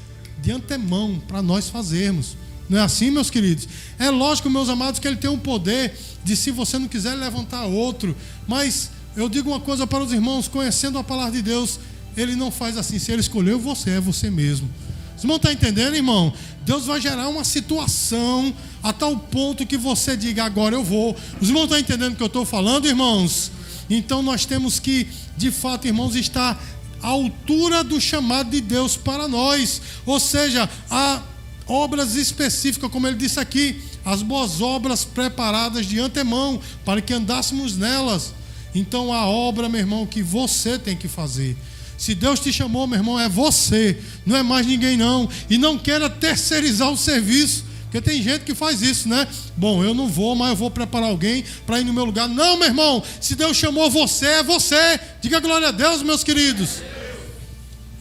de 0.41 0.51
antemão 0.51 1.21
para 1.27 1.41
nós 1.41 1.69
fazermos. 1.69 2.37
Não 2.69 2.77
é 2.77 2.81
assim, 2.81 3.11
meus 3.11 3.29
queridos? 3.29 3.67
É 3.97 4.09
lógico, 4.09 4.49
meus 4.49 4.69
amados, 4.69 4.99
que 4.99 5.07
ele 5.07 5.15
tem 5.15 5.29
um 5.29 5.39
poder 5.39 5.93
de, 6.23 6.35
se 6.35 6.51
você 6.51 6.77
não 6.77 6.87
quiser, 6.87 7.15
levantar 7.15 7.65
outro. 7.65 8.15
Mas 8.47 8.91
eu 9.15 9.29
digo 9.29 9.49
uma 9.49 9.59
coisa 9.59 9.87
para 9.87 10.03
os 10.03 10.11
irmãos, 10.11 10.47
conhecendo 10.47 10.97
a 10.97 11.03
palavra 11.03 11.31
de 11.33 11.41
Deus, 11.41 11.79
ele 12.15 12.35
não 12.35 12.51
faz 12.51 12.77
assim. 12.77 12.99
Se 12.99 13.11
ele 13.11 13.21
escolheu 13.21 13.59
você, 13.59 13.91
é 13.91 14.01
você 14.01 14.29
mesmo. 14.29 14.69
Vocês 15.15 15.23
não 15.23 15.37
estão 15.37 15.51
entendendo, 15.51 15.95
irmão? 15.95 16.31
Deus 16.65 16.85
vai 16.85 17.01
gerar 17.01 17.27
uma 17.29 17.43
situação 17.43 18.53
a 18.83 18.93
tal 18.93 19.17
ponto 19.17 19.65
que 19.65 19.77
você 19.77 20.15
diga, 20.15 20.43
agora 20.43 20.75
eu 20.75 20.83
vou. 20.83 21.15
Os 21.41 21.47
irmãos 21.47 21.63
estão 21.63 21.79
entendendo 21.79 22.13
o 22.13 22.15
que 22.15 22.23
eu 22.23 22.27
estou 22.27 22.45
falando, 22.45 22.87
irmãos? 22.87 23.51
Então 23.89 24.21
nós 24.21 24.45
temos 24.45 24.79
que, 24.79 25.07
de 25.35 25.49
fato, 25.49 25.87
irmãos, 25.87 26.15
estar 26.15 26.61
à 27.01 27.07
altura 27.07 27.83
do 27.83 27.99
chamado 27.99 28.49
de 28.49 28.61
Deus 28.61 28.95
para 28.95 29.27
nós. 29.27 29.81
Ou 30.05 30.19
seja, 30.19 30.69
há 30.89 31.21
obras 31.67 32.15
específicas, 32.15 32.89
como 32.91 33.07
ele 33.07 33.17
disse 33.17 33.39
aqui, 33.39 33.81
as 34.05 34.21
boas 34.21 34.61
obras 34.61 35.03
preparadas 35.03 35.85
de 35.85 35.99
antemão, 35.99 36.61
para 36.85 37.01
que 37.01 37.13
andássemos 37.13 37.75
nelas. 37.75 38.33
Então 38.73 39.11
a 39.11 39.25
obra, 39.25 39.67
meu 39.67 39.79
irmão, 39.79 40.05
que 40.05 40.23
você 40.23 40.77
tem 40.77 40.95
que 40.95 41.07
fazer. 41.07 41.57
Se 41.97 42.13
Deus 42.13 42.39
te 42.39 42.53
chamou, 42.53 42.85
meu 42.85 42.99
irmão, 42.99 43.19
é 43.19 43.27
você, 43.27 43.99
não 44.25 44.37
é 44.37 44.43
mais 44.43 44.67
ninguém 44.67 44.95
não. 44.95 45.27
E 45.49 45.57
não 45.57 45.77
queira 45.77 46.09
terceirizar 46.09 46.89
o 46.89 46.97
serviço, 46.97 47.65
porque 47.87 48.01
tem 48.01 48.21
gente 48.21 48.43
que 48.43 48.53
faz 48.53 48.81
isso, 48.81 49.07
né? 49.07 49.25
Bom, 49.55 49.81
eu 49.81 49.93
não 49.93 50.09
vou, 50.09 50.35
mas 50.35 50.49
eu 50.49 50.55
vou 50.57 50.69
preparar 50.69 51.09
alguém 51.09 51.45
para 51.65 51.79
ir 51.79 51.85
no 51.85 51.93
meu 51.93 52.03
lugar. 52.03 52.27
Não, 52.27 52.57
meu 52.57 52.67
irmão, 52.67 53.01
se 53.21 53.33
Deus 53.33 53.55
chamou 53.55 53.89
você, 53.89 54.25
é 54.25 54.43
você. 54.43 54.99
Diga 55.21 55.39
glória 55.39 55.69
a 55.69 55.71
Deus, 55.71 56.03
meus 56.03 56.21
queridos. 56.21 56.81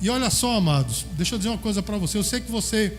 E 0.03 0.11
olha 0.11 0.29
só, 0.29 0.57
amados, 0.57 1.07
deixa 1.13 1.37
eu 1.37 1.39
dizer 1.39 1.51
uma 1.51 1.59
coisa 1.59 1.83
para 1.83 1.97
você. 1.99 2.19
Eu 2.19 2.25
sei 2.25 2.41
que 2.41 2.51
você 2.51 2.99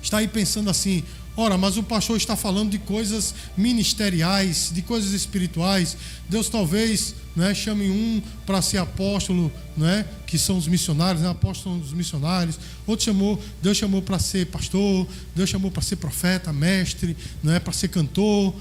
está 0.00 0.18
aí 0.18 0.28
pensando 0.28 0.70
assim: 0.70 1.02
Ora, 1.36 1.58
mas 1.58 1.76
o 1.76 1.82
pastor 1.82 2.16
está 2.16 2.36
falando 2.36 2.70
de 2.70 2.78
coisas 2.78 3.34
ministeriais, 3.56 4.70
de 4.72 4.82
coisas 4.82 5.12
espirituais. 5.12 5.96
Deus 6.28 6.48
talvez 6.48 7.14
né, 7.34 7.52
chame 7.52 7.90
um 7.90 8.22
para 8.46 8.62
ser 8.62 8.78
apóstolo, 8.78 9.50
né, 9.76 10.06
que 10.28 10.38
são 10.38 10.56
os 10.56 10.68
missionários, 10.68 11.22
né, 11.22 11.28
apóstolo 11.28 11.78
dos 11.78 11.92
missionários. 11.92 12.58
Outro 12.86 13.06
chamou, 13.06 13.42
Deus 13.60 13.76
chamou 13.76 14.00
para 14.00 14.18
ser 14.20 14.46
pastor, 14.46 15.08
Deus 15.34 15.50
chamou 15.50 15.72
para 15.72 15.82
ser 15.82 15.96
profeta, 15.96 16.52
mestre, 16.52 17.16
né, 17.42 17.58
para 17.58 17.72
ser 17.72 17.88
cantor 17.88 18.54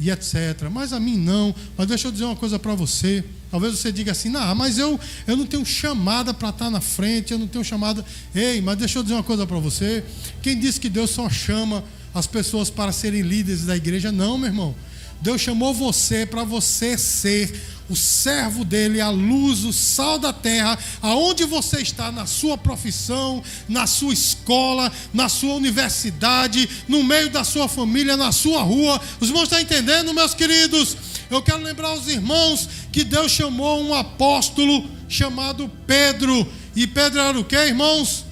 e 0.00 0.10
etc. 0.10 0.68
Mas 0.70 0.92
a 0.92 0.98
mim 0.98 1.16
não. 1.16 1.54
Mas 1.76 1.86
deixa 1.86 2.08
eu 2.08 2.12
dizer 2.12 2.24
uma 2.24 2.36
coisa 2.36 2.58
para 2.58 2.74
você. 2.74 3.24
Talvez 3.52 3.78
você 3.78 3.92
diga 3.92 4.10
assim, 4.10 4.28
não, 4.28 4.52
mas 4.56 4.78
eu, 4.78 4.98
eu 5.28 5.36
não 5.36 5.46
tenho 5.46 5.64
chamada 5.64 6.34
para 6.34 6.48
estar 6.48 6.70
na 6.70 6.80
frente, 6.80 7.32
eu 7.32 7.38
não 7.38 7.46
tenho 7.46 7.64
chamada. 7.64 8.04
Ei, 8.34 8.60
mas 8.60 8.76
deixa 8.76 8.98
eu 8.98 9.04
dizer 9.04 9.14
uma 9.14 9.22
coisa 9.22 9.46
para 9.46 9.58
você. 9.60 10.04
Quem 10.42 10.58
disse 10.58 10.80
que 10.80 10.88
Deus 10.88 11.10
só 11.10 11.30
chama 11.30 11.84
as 12.16 12.26
pessoas 12.26 12.70
para 12.70 12.92
serem 12.92 13.20
líderes 13.20 13.66
da 13.66 13.76
igreja. 13.76 14.10
Não, 14.10 14.38
meu 14.38 14.48
irmão. 14.48 14.74
Deus 15.20 15.38
chamou 15.38 15.74
você 15.74 16.24
para 16.24 16.44
você 16.44 16.96
ser 16.96 17.54
o 17.90 17.94
servo 17.94 18.64
dele, 18.64 19.02
a 19.02 19.10
luz, 19.10 19.64
o 19.64 19.72
sal 19.72 20.18
da 20.18 20.32
terra, 20.32 20.78
aonde 21.02 21.44
você 21.44 21.80
está, 21.82 22.10
na 22.10 22.24
sua 22.24 22.56
profissão, 22.56 23.42
na 23.68 23.86
sua 23.86 24.14
escola, 24.14 24.90
na 25.12 25.28
sua 25.28 25.54
universidade, 25.54 26.68
no 26.88 27.02
meio 27.02 27.28
da 27.28 27.44
sua 27.44 27.68
família, 27.68 28.16
na 28.16 28.32
sua 28.32 28.62
rua. 28.62 28.98
Os 29.20 29.28
irmãos 29.28 29.44
estão 29.44 29.60
entendendo, 29.60 30.14
meus 30.14 30.32
queridos? 30.32 30.96
Eu 31.30 31.42
quero 31.42 31.62
lembrar 31.62 31.88
aos 31.88 32.08
irmãos 32.08 32.66
que 32.90 33.04
Deus 33.04 33.30
chamou 33.30 33.82
um 33.82 33.94
apóstolo 33.94 34.88
chamado 35.06 35.70
Pedro. 35.86 36.50
E 36.74 36.86
Pedro 36.86 37.20
era 37.20 37.38
o 37.38 37.44
que, 37.44 37.56
irmãos? 37.56 38.24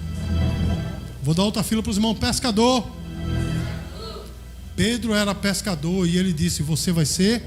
Vou 1.23 1.35
dar 1.35 1.45
outra 1.45 1.63
fila 1.63 1.83
para 1.83 1.91
os 1.91 1.97
irmãos, 1.99 2.19
pescador. 2.19 3.04
Pedro 4.77 5.15
era 5.15 5.35
pescador 5.35 6.09
e 6.09 6.17
ele 6.17 6.33
disse: 6.33 6.63
Você 6.63 6.93
vai 6.93 7.05
ser 7.05 7.43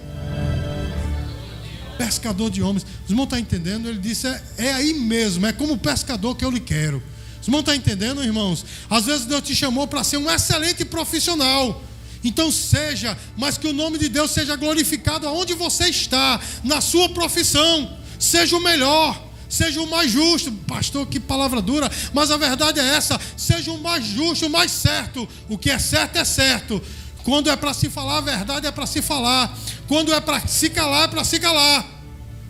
pescador 1.98 2.50
de 2.50 2.62
homens. 2.62 2.86
Os 3.04 3.10
irmãos 3.10 3.26
estão 3.26 3.40
entendendo? 3.40 3.90
Ele 3.90 4.00
disse: 4.00 4.28
é, 4.28 4.42
é, 4.58 4.74
aí 4.74 4.94
mesmo, 4.94 5.46
é 5.46 5.52
como 5.52 5.78
pescador 5.78 6.36
que 6.36 6.46
eu 6.46 6.52
lhe 6.52 6.60
quero. 6.60 7.02
Os 7.42 7.48
irmãos 7.48 7.62
estão 7.62 7.74
entendendo, 7.74 8.24
irmãos? 8.24 8.66
Às 8.90 9.06
vezes 9.06 9.26
Deus 9.26 9.42
te 9.42 9.56
chamou 9.56 9.88
para 9.88 10.04
ser 10.04 10.18
um 10.18 10.30
excelente 10.30 10.86
profissional. 10.86 11.84
Então 12.24 12.52
seja, 12.52 13.18
mas 13.38 13.58
que 13.58 13.68
o 13.68 13.74
nome 13.74 13.98
de 13.98 14.10
Deus 14.10 14.32
seja 14.32 14.56
glorificado 14.56 15.28
aonde 15.28 15.54
você 15.54 15.90
está, 15.90 16.40
na 16.64 16.82
sua 16.82 17.10
profissão. 17.10 17.98
Seja 18.20 18.56
o 18.56 18.60
melhor, 18.60 19.28
seja 19.48 19.82
o 19.82 19.90
mais 19.90 20.12
justo. 20.12 20.52
Pastor, 20.68 21.06
que 21.08 21.20
palavra 21.20 21.62
dura, 21.62 21.90
mas 22.14 22.32
a 22.32 22.38
verdade 22.38 22.80
é 22.80 22.86
essa: 22.96 23.20
seja 23.36 23.72
o 23.72 23.82
mais 23.82 24.06
justo, 24.06 24.48
o 24.48 24.50
mais 24.50 24.72
certo. 24.72 25.28
O 25.48 25.58
que 25.58 25.70
é 25.70 25.80
certo 25.80 26.18
é 26.18 26.26
certo. 26.26 26.82
Quando 27.28 27.50
é 27.50 27.58
para 27.58 27.74
se 27.74 27.90
falar 27.90 28.20
a 28.20 28.22
verdade, 28.22 28.68
é 28.68 28.72
para 28.72 28.86
se 28.86 29.02
falar. 29.02 29.54
Quando 29.86 30.14
é 30.14 30.22
para 30.22 30.48
se 30.48 30.70
calar, 30.70 31.04
é 31.04 31.08
para 31.10 31.26
se 31.26 31.38
calar. 31.42 31.86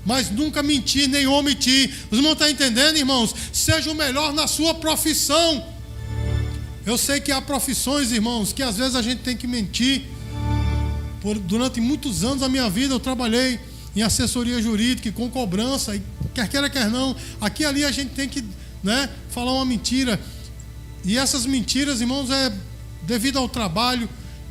Mas 0.06 0.30
nunca 0.30 0.62
mentir, 0.62 1.10
nem 1.10 1.26
omitir. 1.26 1.92
Os 2.12 2.20
irmãos 2.20 2.34
estão 2.34 2.48
entendendo, 2.48 2.96
irmãos? 2.96 3.34
Seja 3.52 3.90
o 3.90 3.96
melhor 3.96 4.32
na 4.34 4.46
sua 4.46 4.76
profissão. 4.76 5.66
Eu 6.86 6.96
sei 6.96 7.20
que 7.20 7.32
há 7.32 7.42
profissões, 7.42 8.12
irmãos, 8.12 8.54
que 8.54 8.62
às 8.62 8.78
vezes 8.78 8.94
a 8.94 9.02
gente 9.02 9.24
tem 9.24 9.36
que 9.36 9.48
mentir. 9.48 10.04
Por, 11.22 11.40
durante 11.40 11.82
muitos 11.82 12.24
anos 12.24 12.42
da 12.42 12.48
minha 12.48 12.70
vida 12.70 12.94
eu 12.94 13.00
trabalhei 13.00 13.60
em 13.96 14.04
assessoria 14.04 14.62
jurídica 14.62 15.12
com 15.12 15.28
cobrança, 15.28 15.96
e 15.96 16.04
quer 16.36 16.48
queira, 16.48 16.70
quer 16.70 16.88
não, 16.92 17.16
aqui 17.42 17.64
e 17.64 17.66
ali 17.66 17.84
a 17.84 17.90
gente 17.90 18.12
tem 18.12 18.30
que 18.30 18.46
né, 18.84 19.10
falar 19.32 19.54
uma 19.54 19.66
mentira. 19.66 20.22
E 21.04 21.18
essas 21.18 21.48
mentiras, 21.48 22.00
irmãos, 22.00 22.30
é 22.30 22.54
devido 23.08 23.40
ao 23.40 23.50
trabalho, 23.50 24.08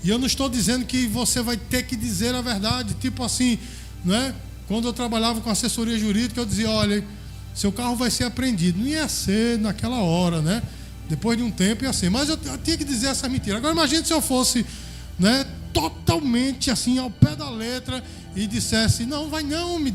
e 0.06 0.08
eu 0.08 0.20
não 0.20 0.26
estou 0.28 0.48
dizendo 0.48 0.86
que 0.86 1.04
você 1.08 1.42
vai 1.42 1.56
ter 1.56 1.82
que 1.82 1.96
dizer 1.96 2.32
a 2.32 2.40
verdade, 2.40 2.94
tipo 2.94 3.24
assim, 3.24 3.58
né? 4.04 4.32
Quando 4.68 4.86
eu 4.86 4.92
trabalhava 4.92 5.40
com 5.40 5.50
assessoria 5.50 5.98
jurídica, 5.98 6.40
eu 6.40 6.46
dizia, 6.46 6.70
olha, 6.70 7.04
seu 7.52 7.72
carro 7.72 7.96
vai 7.96 8.08
ser 8.08 8.22
apreendido. 8.22 8.78
Não 8.78 8.86
ia 8.86 9.08
ser 9.08 9.58
naquela 9.58 9.96
hora, 9.96 10.40
né? 10.40 10.62
Depois 11.08 11.36
de 11.36 11.42
um 11.42 11.50
tempo 11.50 11.82
ia 11.82 11.92
ser. 11.92 12.08
Mas 12.08 12.28
eu, 12.28 12.38
eu 12.44 12.56
tinha 12.58 12.76
que 12.76 12.84
dizer 12.84 13.08
essa 13.08 13.28
mentira. 13.28 13.56
Agora 13.56 13.72
imagine 13.72 14.04
se 14.04 14.12
eu 14.12 14.22
fosse, 14.22 14.64
né, 15.18 15.44
totalmente 15.72 16.70
assim, 16.70 16.98
ao 16.98 17.10
pé 17.10 17.34
da 17.34 17.50
letra, 17.50 18.00
e 18.36 18.46
dissesse, 18.46 19.06
não, 19.06 19.28
vai 19.28 19.42
não, 19.42 19.76
me, 19.76 19.92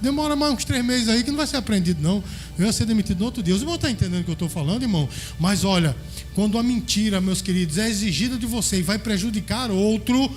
demora 0.00 0.36
mais 0.36 0.52
uns 0.54 0.64
três 0.64 0.84
meses 0.84 1.08
aí 1.08 1.22
que 1.22 1.30
não 1.30 1.38
vai 1.38 1.46
ser 1.46 1.56
apreendido, 1.56 2.02
não. 2.02 2.22
Eu 2.58 2.66
ia 2.66 2.72
ser 2.72 2.86
demitido 2.86 3.18
no 3.18 3.26
outro 3.26 3.42
dia. 3.42 3.54
Os 3.54 3.60
irmãos 3.60 3.76
estão 3.76 3.90
entendendo 3.90 4.20
o 4.20 4.24
que 4.24 4.30
eu 4.30 4.34
estou 4.34 4.48
falando, 4.48 4.82
irmão? 4.82 5.08
Mas 5.38 5.64
olha, 5.64 5.96
quando 6.34 6.58
a 6.58 6.62
mentira, 6.62 7.20
meus 7.20 7.40
queridos, 7.40 7.78
é 7.78 7.88
exigida 7.88 8.36
de 8.36 8.46
você 8.46 8.78
e 8.78 8.82
vai 8.82 8.98
prejudicar 8.98 9.70
outro, 9.70 10.30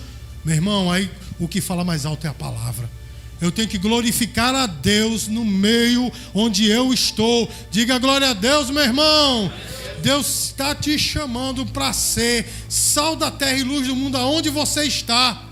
meu 0.43 0.55
irmão, 0.55 0.91
aí 0.91 1.09
o 1.39 1.47
que 1.47 1.61
fala 1.61 1.83
mais 1.83 2.05
alto 2.05 2.25
é 2.25 2.29
a 2.29 2.33
palavra. 2.33 2.89
Eu 3.41 3.51
tenho 3.51 3.69
que 3.69 3.77
glorificar 3.77 4.53
a 4.53 4.65
Deus 4.67 5.27
no 5.27 5.45
meio 5.45 6.11
onde 6.33 6.69
eu 6.69 6.93
estou. 6.93 7.49
Diga 7.71 7.97
glória 7.97 8.29
a 8.29 8.33
Deus, 8.33 8.69
meu 8.69 8.83
irmão. 8.83 9.51
Deus 10.01 10.45
está 10.45 10.75
te 10.75 10.97
chamando 10.97 11.65
para 11.65 11.93
ser 11.93 12.47
sal 12.67 13.15
da 13.15 13.31
terra 13.31 13.57
e 13.57 13.63
luz 13.63 13.87
do 13.87 13.95
mundo 13.95 14.17
aonde 14.17 14.49
você 14.49 14.83
está. 14.83 15.48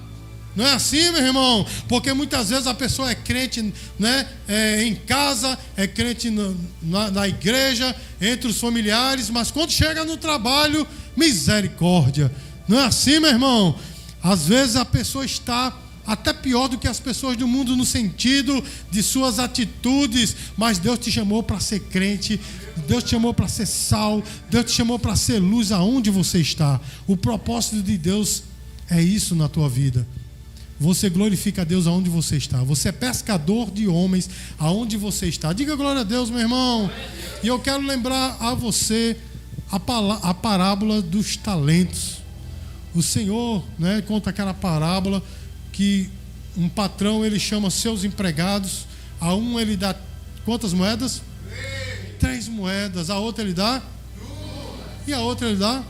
Não 0.57 0.65
é 0.65 0.73
assim, 0.73 1.11
meu 1.11 1.23
irmão? 1.23 1.63
Porque 1.87 2.11
muitas 2.13 2.49
vezes 2.49 2.65
a 2.65 2.73
pessoa 2.73 3.11
é 3.11 3.13
crente 3.13 3.71
né, 3.99 4.27
é, 4.47 4.83
em 4.83 4.95
casa, 4.95 5.55
é 5.75 5.85
crente 5.85 6.31
na, 6.81 7.11
na 7.11 7.27
igreja, 7.27 7.95
entre 8.19 8.49
os 8.49 8.59
familiares, 8.59 9.29
mas 9.29 9.51
quando 9.51 9.69
chega 9.69 10.03
no 10.03 10.17
trabalho, 10.17 10.87
misericórdia. 11.15 12.31
Não 12.67 12.79
é 12.79 12.85
assim, 12.85 13.19
meu 13.19 13.29
irmão? 13.29 13.77
Às 14.23 14.47
vezes 14.47 14.75
a 14.75 14.83
pessoa 14.83 15.23
está 15.23 15.77
até 16.07 16.33
pior 16.33 16.67
do 16.67 16.79
que 16.79 16.87
as 16.87 16.99
pessoas 16.99 17.37
do 17.37 17.47
mundo 17.47 17.75
no 17.75 17.85
sentido 17.85 18.63
de 18.89 19.03
suas 19.03 19.37
atitudes, 19.37 20.35
mas 20.57 20.79
Deus 20.79 20.97
te 20.97 21.11
chamou 21.11 21.43
para 21.43 21.59
ser 21.59 21.81
crente, 21.81 22.41
Deus 22.87 23.03
te 23.03 23.11
chamou 23.11 23.31
para 23.31 23.47
ser 23.47 23.67
sal, 23.67 24.23
Deus 24.49 24.65
te 24.65 24.71
chamou 24.71 24.97
para 24.97 25.15
ser 25.15 25.37
luz 25.37 25.71
aonde 25.71 26.09
você 26.09 26.39
está. 26.39 26.81
O 27.05 27.15
propósito 27.15 27.83
de 27.83 27.95
Deus 27.95 28.41
é 28.89 28.99
isso 28.99 29.35
na 29.35 29.47
tua 29.47 29.69
vida. 29.69 30.07
Você 30.79 31.09
glorifica 31.09 31.63
a 31.63 31.65
Deus 31.65 31.87
aonde 31.87 32.09
você 32.09 32.37
está. 32.37 32.63
Você 32.63 32.89
é 32.89 32.91
pescador 32.91 33.71
de 33.71 33.87
homens 33.87 34.29
aonde 34.59 34.95
você 34.95 35.27
está. 35.27 35.51
Diga 35.51 35.75
glória 35.75 36.01
a 36.01 36.03
Deus, 36.03 36.29
meu 36.29 36.39
irmão. 36.39 36.89
E 37.41 37.47
eu 37.47 37.59
quero 37.59 37.81
lembrar 37.83 38.37
a 38.39 38.53
você 38.53 39.17
a, 39.71 40.29
a 40.29 40.33
parábola 40.33 41.01
dos 41.01 41.35
talentos. 41.35 42.17
O 42.93 43.01
Senhor 43.01 43.63
né, 43.77 44.01
conta 44.01 44.29
aquela 44.29 44.53
parábola 44.53 45.21
que 45.71 46.09
um 46.55 46.69
patrão 46.69 47.25
ele 47.25 47.39
chama 47.39 47.69
seus 47.69 48.03
empregados. 48.03 48.85
A 49.19 49.33
um 49.33 49.59
ele 49.59 49.75
dá 49.75 49.95
quantas 50.45 50.73
moedas? 50.73 51.21
Três 52.19 52.47
moedas. 52.47 53.09
A 53.09 53.17
outra 53.19 53.43
ele 53.43 53.53
dá? 53.53 53.81
E 55.07 55.13
a 55.13 55.19
outra 55.19 55.47
ele 55.47 55.57
dá? 55.57 55.83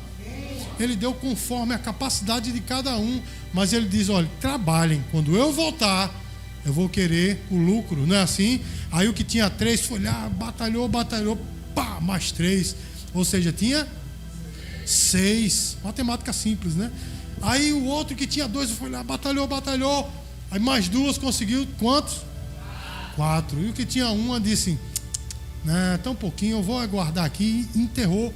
Ele 0.80 0.96
deu 0.96 1.14
conforme 1.14 1.74
a 1.74 1.80
capacidade 1.80 2.52
de 2.52 2.60
cada 2.62 2.96
um. 2.98 3.22
Mas 3.54 3.74
ele 3.74 3.88
diz: 3.88 4.10
olha, 4.10 4.30
trabalhem. 4.40 5.04
Quando 5.12 5.36
eu 5.36 5.52
voltar, 5.52 6.14
eu 6.66 6.74
vou 6.74 6.90
querer 6.90 7.42
o 7.50 7.58
lucro, 7.58 8.06
não 8.06 8.16
é 8.16 8.22
assim? 8.22 8.62
Aí 8.92 9.08
o 9.08 9.14
que 9.14 9.24
tinha 9.24 9.50
três 9.50 9.82
foi 9.82 10.00
lá, 10.00 10.30
batalhou, 10.30 10.88
batalhou, 10.88 11.38
pá, 11.74 12.00
mais 12.02 12.32
três. 12.32 12.76
Ou 13.14 13.24
seja, 13.24 13.52
tinha 13.52 13.88
seis. 14.86 15.78
Matemática 15.84 16.34
simples, 16.34 16.76
né? 16.76 16.92
Aí 17.42 17.72
o 17.72 17.86
outro 17.86 18.16
que 18.16 18.28
tinha 18.28 18.48
dois 18.48 18.72
foi 18.72 18.90
lá, 18.90 19.04
batalhou, 19.04 19.48
batalhou. 19.48 20.10
Aí 20.50 20.60
mais 20.60 20.88
duas 20.88 21.18
conseguiu 21.18 21.68
quantos? 21.80 22.18
Quatro. 23.16 23.60
E 23.60 23.70
o 23.70 23.74
que 23.74 23.86
tinha 23.86 24.10
uma 24.10 24.40
disse: 24.40 24.78
né, 25.64 26.00
tão 26.04 26.16
pouquinho, 26.16 26.58
eu 26.58 26.64
vou 26.64 26.80
aguardar 26.80 27.26
aqui, 27.26 27.68
e 27.76 27.80
enterrou. 27.80 28.34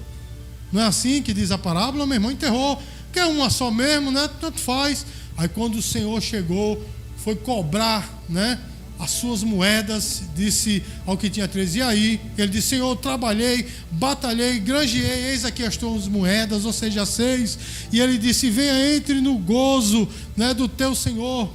Não 0.71 0.81
é 0.81 0.85
assim 0.85 1.21
que 1.21 1.33
diz 1.33 1.51
a 1.51 1.57
parábola, 1.57 2.05
meu 2.05 2.15
irmão, 2.15 2.31
enterrou. 2.31 2.81
Quer 3.11 3.25
uma 3.25 3.49
só 3.49 3.69
mesmo, 3.69 4.11
né? 4.11 4.29
Tanto 4.39 4.59
faz. 4.59 5.05
Aí 5.37 5.47
quando 5.47 5.75
o 5.75 5.81
Senhor 5.81 6.21
chegou, 6.21 6.83
foi 7.17 7.35
cobrar, 7.35 8.07
né? 8.29 8.59
As 8.99 9.11
suas 9.11 9.41
moedas, 9.43 10.21
disse 10.35 10.83
ao 11.07 11.17
que 11.17 11.27
tinha 11.27 11.47
três, 11.47 11.75
e 11.75 11.81
aí? 11.81 12.21
Ele 12.37 12.49
disse: 12.49 12.69
Senhor, 12.69 12.95
trabalhei, 12.97 13.67
batalhei, 13.91 14.59
granjeei, 14.59 15.31
eis 15.31 15.43
aqui 15.43 15.63
as 15.63 15.75
tuas 15.75 16.07
moedas, 16.07 16.65
ou 16.65 16.71
seja, 16.71 17.05
seis. 17.05 17.57
E 17.91 17.99
ele 17.99 18.17
disse: 18.19 18.49
Venha, 18.51 18.95
entre 18.95 19.19
no 19.19 19.39
gozo 19.39 20.07
né, 20.37 20.53
do 20.53 20.67
teu 20.67 20.93
Senhor. 20.93 21.49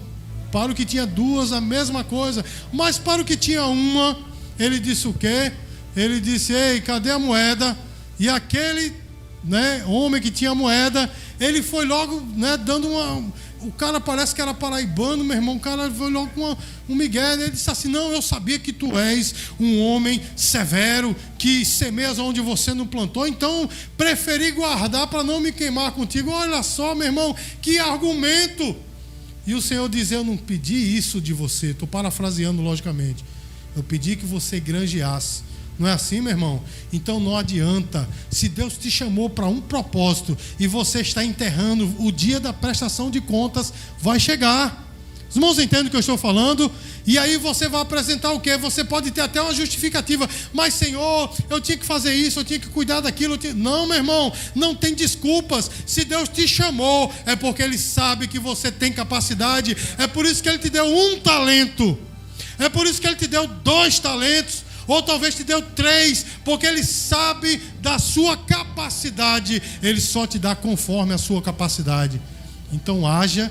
Para 0.50 0.72
o 0.72 0.74
que 0.74 0.84
tinha 0.84 1.06
duas, 1.06 1.52
a 1.52 1.60
mesma 1.60 2.02
coisa. 2.02 2.44
Mas 2.72 2.98
para 2.98 3.22
o 3.22 3.24
que 3.24 3.36
tinha 3.36 3.64
uma, 3.64 4.18
ele 4.58 4.80
disse 4.80 5.06
o 5.06 5.12
quê? 5.12 5.52
Ele 5.94 6.18
disse: 6.20 6.52
Ei, 6.52 6.80
cadê 6.80 7.12
a 7.12 7.18
moeda? 7.18 7.76
E 8.18 8.28
aquele 8.28 8.92
né, 9.46 9.84
homem 9.86 10.20
que 10.20 10.30
tinha 10.30 10.54
moeda, 10.54 11.10
ele 11.38 11.62
foi 11.62 11.84
logo 11.84 12.20
né, 12.36 12.56
dando 12.56 12.88
uma. 12.88 13.46
O 13.60 13.72
cara 13.72 14.00
parece 14.00 14.34
que 14.34 14.40
era 14.40 14.52
paraibano, 14.52 15.24
meu 15.24 15.36
irmão. 15.36 15.56
O 15.56 15.60
cara 15.60 15.90
foi 15.90 16.10
logo 16.10 16.28
com 16.30 16.42
uma, 16.42 16.58
um 16.88 16.94
Miguel. 16.94 17.40
Ele 17.40 17.50
disse 17.50 17.70
assim: 17.70 17.88
Não, 17.88 18.12
eu 18.12 18.20
sabia 18.20 18.58
que 18.58 18.72
tu 18.72 18.98
és 18.98 19.34
um 19.58 19.80
homem 19.80 20.20
severo, 20.36 21.16
que 21.38 21.64
semeias 21.64 22.18
onde 22.18 22.40
você 22.40 22.74
não 22.74 22.86
plantou. 22.86 23.26
Então, 23.26 23.68
preferi 23.96 24.50
guardar 24.50 25.06
para 25.06 25.22
não 25.22 25.40
me 25.40 25.52
queimar 25.52 25.92
contigo. 25.92 26.30
Olha 26.30 26.62
só, 26.62 26.94
meu 26.94 27.06
irmão, 27.06 27.34
que 27.62 27.78
argumento. 27.78 28.76
E 29.46 29.54
o 29.54 29.62
Senhor 29.62 29.88
diz: 29.88 30.10
Eu 30.10 30.24
não 30.24 30.36
pedi 30.36 30.96
isso 30.96 31.20
de 31.20 31.32
você. 31.32 31.68
Estou 31.68 31.88
parafraseando, 31.88 32.60
logicamente. 32.60 33.24
Eu 33.74 33.82
pedi 33.82 34.16
que 34.16 34.26
você 34.26 34.58
granjeasse. 34.60 35.42
Não 35.78 35.86
é 35.86 35.92
assim, 35.92 36.20
meu 36.20 36.32
irmão? 36.32 36.62
Então 36.92 37.20
não 37.20 37.36
adianta. 37.36 38.08
Se 38.30 38.48
Deus 38.48 38.78
te 38.78 38.90
chamou 38.90 39.28
para 39.28 39.46
um 39.46 39.60
propósito 39.60 40.36
e 40.58 40.66
você 40.66 41.00
está 41.00 41.22
enterrando, 41.24 41.94
o 41.98 42.10
dia 42.10 42.40
da 42.40 42.52
prestação 42.52 43.10
de 43.10 43.20
contas 43.20 43.72
vai 44.00 44.18
chegar. 44.18 44.84
Os 45.28 45.36
irmãos 45.36 45.58
entendem 45.58 45.88
o 45.88 45.90
que 45.90 45.96
eu 45.96 46.00
estou 46.00 46.16
falando? 46.16 46.70
E 47.06 47.18
aí 47.18 47.36
você 47.36 47.68
vai 47.68 47.82
apresentar 47.82 48.32
o 48.32 48.40
quê? 48.40 48.56
Você 48.56 48.82
pode 48.82 49.10
ter 49.10 49.20
até 49.20 49.42
uma 49.42 49.52
justificativa. 49.52 50.28
Mas, 50.52 50.72
Senhor, 50.74 51.30
eu 51.50 51.60
tinha 51.60 51.76
que 51.76 51.84
fazer 51.84 52.14
isso, 52.14 52.40
eu 52.40 52.44
tinha 52.44 52.58
que 52.58 52.68
cuidar 52.68 53.00
daquilo. 53.00 53.36
Tinha... 53.36 53.52
Não, 53.52 53.86
meu 53.86 53.96
irmão, 53.96 54.32
não 54.54 54.74
tem 54.74 54.94
desculpas. 54.94 55.70
Se 55.84 56.04
Deus 56.04 56.28
te 56.28 56.48
chamou, 56.48 57.12
é 57.26 57.36
porque 57.36 57.62
Ele 57.62 57.76
sabe 57.76 58.28
que 58.28 58.38
você 58.38 58.72
tem 58.72 58.92
capacidade. 58.92 59.76
É 59.98 60.06
por 60.06 60.24
isso 60.24 60.42
que 60.42 60.48
Ele 60.48 60.58
te 60.58 60.70
deu 60.70 60.86
um 60.86 61.20
talento. 61.20 61.98
É 62.58 62.70
por 62.70 62.86
isso 62.86 63.00
que 63.00 63.06
Ele 63.06 63.16
te 63.16 63.26
deu 63.26 63.46
dois 63.46 63.98
talentos 63.98 64.65
ou 64.86 65.02
talvez 65.02 65.34
te 65.34 65.44
deu 65.44 65.62
três, 65.62 66.24
porque 66.44 66.66
Ele 66.66 66.84
sabe 66.84 67.60
da 67.80 67.98
sua 67.98 68.36
capacidade, 68.36 69.62
Ele 69.82 70.00
só 70.00 70.26
te 70.26 70.38
dá 70.38 70.54
conforme 70.54 71.12
a 71.12 71.18
sua 71.18 71.42
capacidade. 71.42 72.20
Então 72.72 73.06
haja 73.06 73.50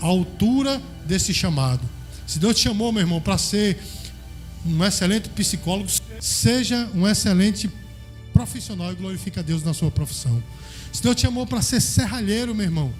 à 0.00 0.06
altura 0.06 0.80
desse 1.04 1.32
chamado. 1.32 1.80
Se 2.26 2.38
Deus 2.38 2.56
te 2.56 2.62
chamou, 2.62 2.92
meu 2.92 3.02
irmão, 3.02 3.20
para 3.20 3.38
ser 3.38 3.78
um 4.64 4.84
excelente 4.84 5.28
psicólogo, 5.28 5.88
seja 6.20 6.88
um 6.94 7.06
excelente 7.06 7.70
profissional 8.32 8.92
e 8.92 8.96
glorifique 8.96 9.38
a 9.38 9.42
Deus 9.42 9.62
na 9.62 9.72
sua 9.72 9.90
profissão. 9.90 10.42
Se 10.92 11.02
Deus 11.02 11.14
te 11.14 11.22
chamou 11.22 11.46
para 11.46 11.62
ser 11.62 11.80
serralheiro, 11.80 12.54
meu 12.54 12.64
irmão, 12.64 12.92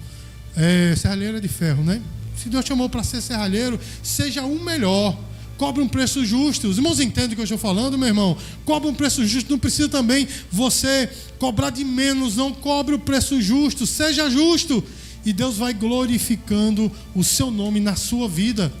é, 0.55 0.95
serralheiro 0.95 1.37
é 1.37 1.39
de 1.39 1.47
ferro, 1.47 1.83
né? 1.83 2.01
Se 2.35 2.49
Deus 2.49 2.63
te 2.63 2.69
chamou 2.69 2.89
para 2.89 3.03
ser 3.03 3.21
serralheiro, 3.21 3.79
seja 4.01 4.43
o 4.43 4.59
melhor 4.59 5.17
cobre 5.57 5.81
um 5.81 5.87
preço 5.87 6.23
justo. 6.25 6.67
Os 6.67 6.77
irmãos 6.77 6.99
entendem 6.99 7.31
o 7.31 7.35
que 7.35 7.41
eu 7.41 7.43
estou 7.43 7.57
falando, 7.57 7.97
meu 7.97 8.07
irmão? 8.07 8.37
Cobre 8.63 8.89
um 8.89 8.93
preço 8.93 9.25
justo. 9.25 9.51
Não 9.51 9.59
precisa 9.59 9.89
também 9.89 10.27
você 10.51 11.09
cobrar 11.39 11.71
de 11.71 11.83
menos. 11.83 12.35
Não 12.35 12.53
cobre 12.53 12.95
o 12.95 12.99
preço 12.99 13.41
justo. 13.41 13.85
Seja 13.85 14.29
justo. 14.29 14.83
E 15.25 15.33
Deus 15.33 15.57
vai 15.57 15.73
glorificando 15.73 16.91
o 17.13 17.23
seu 17.23 17.51
nome 17.51 17.79
na 17.79 17.95
sua 17.95 18.29
vida. 18.29 18.71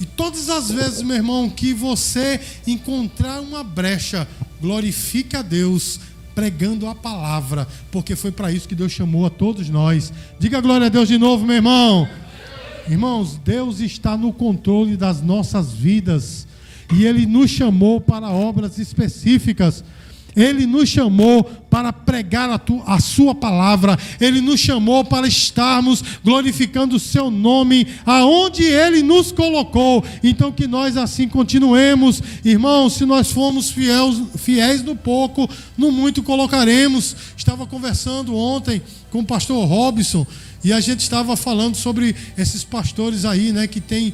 E 0.00 0.04
todas 0.04 0.48
as 0.50 0.70
vezes, 0.70 1.02
meu 1.02 1.16
irmão, 1.16 1.48
que 1.48 1.72
você 1.72 2.40
encontrar 2.66 3.40
uma 3.40 3.64
brecha, 3.64 4.28
glorifique 4.60 5.36
a 5.36 5.42
Deus 5.42 5.98
pregando 6.34 6.86
a 6.86 6.94
palavra, 6.94 7.66
porque 7.90 8.14
foi 8.14 8.30
para 8.30 8.52
isso 8.52 8.68
que 8.68 8.74
Deus 8.74 8.92
chamou 8.92 9.26
a 9.26 9.30
todos 9.30 9.68
nós. 9.68 10.12
Diga 10.38 10.60
glória 10.60 10.86
a 10.86 10.90
Deus 10.90 11.08
de 11.08 11.18
novo, 11.18 11.44
meu 11.44 11.56
irmão. 11.56 12.08
Irmãos, 12.90 13.36
Deus 13.44 13.78
está 13.78 14.16
no 14.16 14.32
controle 14.32 14.96
das 14.96 15.22
nossas 15.22 15.72
vidas 15.72 16.44
e 16.92 17.04
Ele 17.04 17.24
nos 17.24 17.48
chamou 17.48 18.00
para 18.00 18.28
obras 18.28 18.78
específicas. 18.78 19.84
Ele 20.34 20.66
nos 20.66 20.88
chamou 20.88 21.44
para 21.44 21.92
pregar 21.92 22.50
a, 22.50 22.58
tu, 22.58 22.82
a, 22.84 22.98
Sua 22.98 23.32
palavra, 23.32 23.96
Ele 24.20 24.40
nos 24.40 24.58
chamou 24.58 25.04
para 25.04 25.28
estarmos 25.28 26.02
glorificando 26.24 26.96
o 26.96 27.00
Seu 27.00 27.30
nome 27.30 27.86
aonde 28.04 28.64
Ele 28.64 29.04
nos 29.04 29.30
colocou. 29.30 30.04
Então, 30.20 30.50
que 30.50 30.66
nós 30.66 30.96
assim 30.96 31.28
continuemos, 31.28 32.20
irmãos. 32.44 32.94
Se 32.94 33.06
nós 33.06 33.30
formos 33.30 33.70
fiéis, 33.70 34.20
fiéis 34.36 34.82
no 34.82 34.96
pouco, 34.96 35.48
no 35.78 35.92
muito 35.92 36.24
colocaremos. 36.24 37.14
Estava 37.36 37.66
conversando 37.66 38.34
ontem 38.34 38.82
com 39.12 39.20
o 39.20 39.26
pastor 39.26 39.64
Robson 39.64 40.26
e 40.62 40.72
a 40.72 40.80
gente 40.80 41.00
estava 41.00 41.36
falando 41.36 41.74
sobre 41.74 42.14
esses 42.36 42.64
pastores 42.64 43.24
aí, 43.24 43.52
né, 43.52 43.66
que 43.66 43.80
tem 43.80 44.12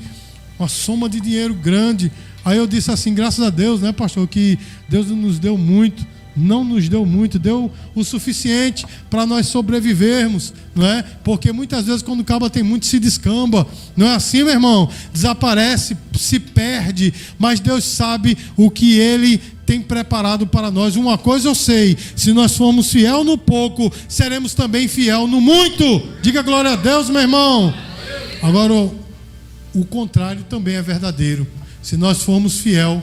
uma 0.58 0.68
soma 0.68 1.08
de 1.08 1.20
dinheiro 1.20 1.54
grande. 1.54 2.10
Aí 2.44 2.56
eu 2.56 2.66
disse 2.66 2.90
assim, 2.90 3.12
graças 3.12 3.44
a 3.44 3.50
Deus, 3.50 3.80
né, 3.80 3.92
pastor, 3.92 4.26
que 4.28 4.58
Deus 4.88 5.08
nos 5.08 5.38
deu 5.38 5.58
muito, 5.58 6.06
não 6.36 6.62
nos 6.62 6.88
deu 6.88 7.06
muito, 7.06 7.38
deu 7.38 7.72
o 7.94 8.04
suficiente 8.04 8.84
para 9.08 9.24
nós 9.24 9.46
sobrevivermos, 9.46 10.52
não 10.74 10.86
é? 10.86 11.02
Porque 11.24 11.50
muitas 11.52 11.86
vezes 11.86 12.02
quando 12.02 12.20
o 12.20 12.24
cabo 12.24 12.50
tem 12.50 12.62
muito 12.62 12.86
se 12.86 12.98
descamba, 12.98 13.66
não 13.96 14.06
é 14.06 14.14
assim, 14.14 14.44
meu 14.44 14.52
irmão? 14.52 14.88
Desaparece, 15.12 15.96
se 16.18 16.38
perde, 16.38 17.12
mas 17.38 17.60
Deus 17.60 17.84
sabe 17.84 18.36
o 18.56 18.70
que 18.70 18.98
ele 18.98 19.40
tem 19.64 19.80
preparado 19.80 20.46
para 20.46 20.70
nós. 20.70 20.94
Uma 20.96 21.18
coisa 21.18 21.48
eu 21.48 21.54
sei: 21.54 21.96
se 22.14 22.32
nós 22.32 22.56
formos 22.56 22.90
fiel 22.90 23.24
no 23.24 23.36
pouco, 23.36 23.92
seremos 24.08 24.54
também 24.54 24.86
fiel 24.86 25.26
no 25.26 25.40
muito. 25.40 26.02
Diga 26.22 26.42
glória 26.42 26.72
a 26.72 26.76
Deus, 26.76 27.10
meu 27.10 27.20
irmão. 27.20 27.74
Agora, 28.42 28.72
o 29.74 29.84
contrário 29.84 30.44
também 30.44 30.76
é 30.76 30.82
verdadeiro. 30.82 31.46
Se 31.82 31.96
nós 31.96 32.22
formos 32.22 32.58
fiel 32.58 33.02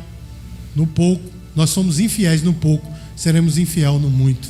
no 0.76 0.88
pouco, 0.88 1.30
nós 1.56 1.70
somos 1.70 2.00
infiéis 2.00 2.42
no 2.42 2.54
pouco, 2.54 2.92
seremos 3.16 3.58
infiel 3.58 4.00
no 4.00 4.10
muito. 4.10 4.50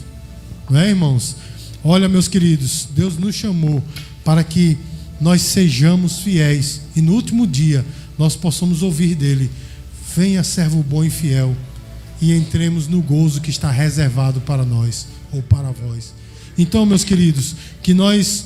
Não 0.70 0.80
é, 0.80 0.90
irmãos? 0.90 1.36
Olha, 1.84 2.08
meus 2.08 2.28
queridos, 2.28 2.88
Deus 2.96 3.18
nos 3.18 3.36
chamou 3.36 3.84
para 4.24 4.44
que 4.44 4.78
nós 5.20 5.42
sejamos 5.42 6.20
fiéis 6.20 6.82
e 6.96 7.02
no 7.02 7.14
último 7.14 7.46
dia 7.46 7.86
nós 8.18 8.36
possamos 8.36 8.82
ouvir 8.82 9.16
dele: 9.16 9.50
Venha, 10.16 10.44
servo 10.44 10.84
bom 10.84 11.04
e 11.04 11.10
fiel 11.10 11.56
e 12.22 12.32
entremos 12.32 12.88
no 12.88 13.02
gozo 13.02 13.42
que 13.42 13.50
está 13.50 13.70
reservado 13.70 14.40
para 14.42 14.64
nós 14.64 15.08
ou 15.32 15.42
para 15.42 15.72
vós. 15.72 16.14
Então, 16.58 16.86
meus 16.86 17.04
queridos, 17.04 17.56
que 17.82 17.94
nós 17.94 18.46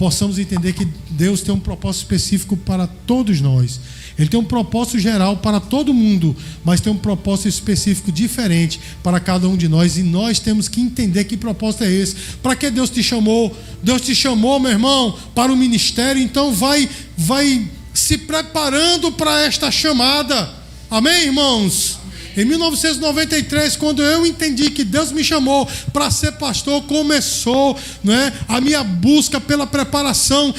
possamos 0.00 0.38
entender 0.38 0.72
que 0.72 0.88
Deus 1.10 1.42
tem 1.42 1.54
um 1.54 1.60
propósito 1.60 2.04
específico 2.04 2.56
para 2.56 2.86
todos 2.86 3.38
nós. 3.42 3.78
Ele 4.18 4.30
tem 4.30 4.40
um 4.40 4.44
propósito 4.44 4.98
geral 4.98 5.36
para 5.36 5.60
todo 5.60 5.92
mundo, 5.92 6.34
mas 6.64 6.80
tem 6.80 6.90
um 6.90 6.96
propósito 6.96 7.48
específico 7.48 8.10
diferente 8.10 8.80
para 9.02 9.20
cada 9.20 9.46
um 9.46 9.58
de 9.58 9.68
nós 9.68 9.98
e 9.98 10.02
nós 10.02 10.38
temos 10.38 10.68
que 10.68 10.80
entender 10.80 11.24
que 11.24 11.36
propósito 11.36 11.84
é 11.84 11.92
esse. 11.92 12.16
Para 12.42 12.56
que 12.56 12.70
Deus 12.70 12.88
te 12.88 13.02
chamou? 13.02 13.54
Deus 13.82 14.00
te 14.00 14.14
chamou, 14.14 14.58
meu 14.58 14.70
irmão, 14.70 15.18
para 15.34 15.52
o 15.52 15.56
ministério, 15.56 16.22
então 16.22 16.50
vai 16.50 16.88
vai 17.14 17.68
se 17.92 18.16
preparando 18.16 19.12
para 19.12 19.42
esta 19.42 19.70
chamada. 19.70 20.48
Amém, 20.90 21.26
irmãos? 21.26 21.99
Em 22.36 22.44
1993, 22.44 23.76
quando 23.76 24.02
eu 24.02 24.24
entendi 24.24 24.70
que 24.70 24.84
Deus 24.84 25.12
me 25.12 25.24
chamou 25.24 25.68
para 25.92 26.10
ser 26.10 26.32
pastor, 26.32 26.82
começou 26.82 27.78
né, 28.02 28.32
a 28.48 28.60
minha 28.60 28.82
busca 28.84 29.40
pela 29.40 29.66
preparação 29.66 30.54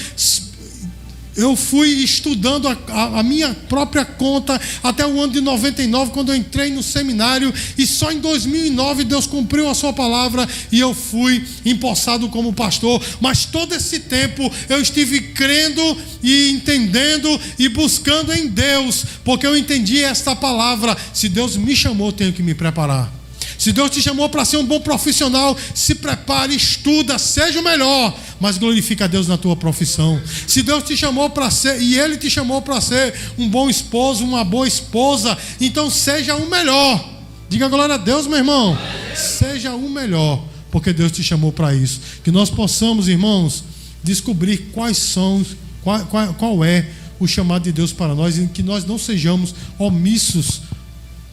eu 1.36 1.56
fui 1.56 1.90
estudando 1.90 2.68
a, 2.68 2.78
a, 2.90 3.20
a, 3.20 3.24
minha 3.24 3.54
própria 3.70 4.04
conta 4.04 4.60
até 4.84 5.06
o 5.06 5.22
ano 5.22 5.34
de 5.34 5.42
99, 5.42 6.12
quando 6.12 6.30
eu 6.32 6.36
entrei 6.36 6.70
no 6.70 6.84
seminário, 6.84 7.54
e 7.78 7.88
só 7.88 8.12
em 8.12 8.20
2009 8.20 9.04
Deus 9.04 9.28
cumpriu 9.28 9.70
a 9.70 9.74
sua 9.74 9.94
palavra 9.94 10.48
e 10.72 10.80
eu 10.80 10.94
fui 10.94 11.44
empossado 11.66 12.30
como 12.30 12.54
pastor. 12.54 13.02
Mas 13.20 13.46
todo 13.46 13.74
esse 13.74 14.02
tempo 14.02 14.52
eu 14.70 14.82
estive 14.82 15.22
crendo 15.34 15.98
e 16.22 16.52
entendendo 16.52 17.40
e 17.58 17.70
buscando 17.70 18.34
em 18.34 18.48
Deus, 18.48 19.06
porque 19.24 19.46
eu 19.46 19.56
entendi 19.56 20.04
esta 20.04 20.36
palavra: 20.36 20.96
se 21.14 21.30
Deus 21.30 21.56
me 21.56 21.76
chamou, 21.76 22.12
tenho 22.12 22.34
que 22.34 22.44
me 22.44 22.54
preparar. 22.54 23.21
Se 23.62 23.72
Deus 23.72 23.92
te 23.92 24.02
chamou 24.02 24.28
para 24.28 24.44
ser 24.44 24.58
um 24.58 24.66
bom 24.66 24.80
profissional, 24.80 25.56
se 25.76 25.94
prepare, 25.94 26.56
estuda, 26.56 27.20
seja 27.20 27.60
o 27.60 27.64
melhor, 27.64 28.18
mas 28.40 28.58
glorifica 28.58 29.06
a 29.06 29.08
Deus 29.08 29.28
na 29.28 29.38
tua 29.38 29.56
profissão. 29.56 30.20
Se 30.48 30.64
Deus 30.64 30.82
te 30.82 30.98
chamou 30.98 31.30
para 31.30 31.52
ser, 31.52 31.80
e 31.80 32.00
Ele 32.00 32.18
te 32.18 32.28
chamou 32.28 32.60
para 32.64 32.82
ser 32.82 33.14
um 33.38 33.48
bom 33.48 33.70
esposo, 33.70 34.24
uma 34.24 34.44
boa 34.44 34.68
esposa, 34.68 35.38
então 35.60 35.92
seja 35.92 36.36
o 36.36 36.50
melhor. 36.50 37.08
Diga 37.50 37.68
glória 37.68 37.94
a 37.94 37.98
Deus, 38.00 38.26
meu 38.26 38.40
irmão. 38.40 38.76
Seja 39.16 39.76
o 39.76 39.88
melhor, 39.88 40.44
porque 40.72 40.92
Deus 40.92 41.12
te 41.12 41.24
chamou 41.24 41.52
para 41.52 41.72
isso. 41.72 42.02
Que 42.24 42.32
nós 42.32 42.50
possamos, 42.50 43.08
irmãos, 43.08 43.64
descobrir 44.04 44.72
quais 44.74 44.98
são, 44.98 45.46
qual, 45.84 46.00
qual, 46.08 46.34
qual 46.34 46.66
é 46.66 46.90
o 47.20 47.28
chamado 47.28 47.62
de 47.62 47.72
Deus 47.72 47.94
para 47.94 48.16
nós 48.16 48.40
e 48.40 48.48
que 48.48 48.64
nós 48.64 48.86
não 48.86 48.98
sejamos 48.98 49.54
omissos 49.78 50.64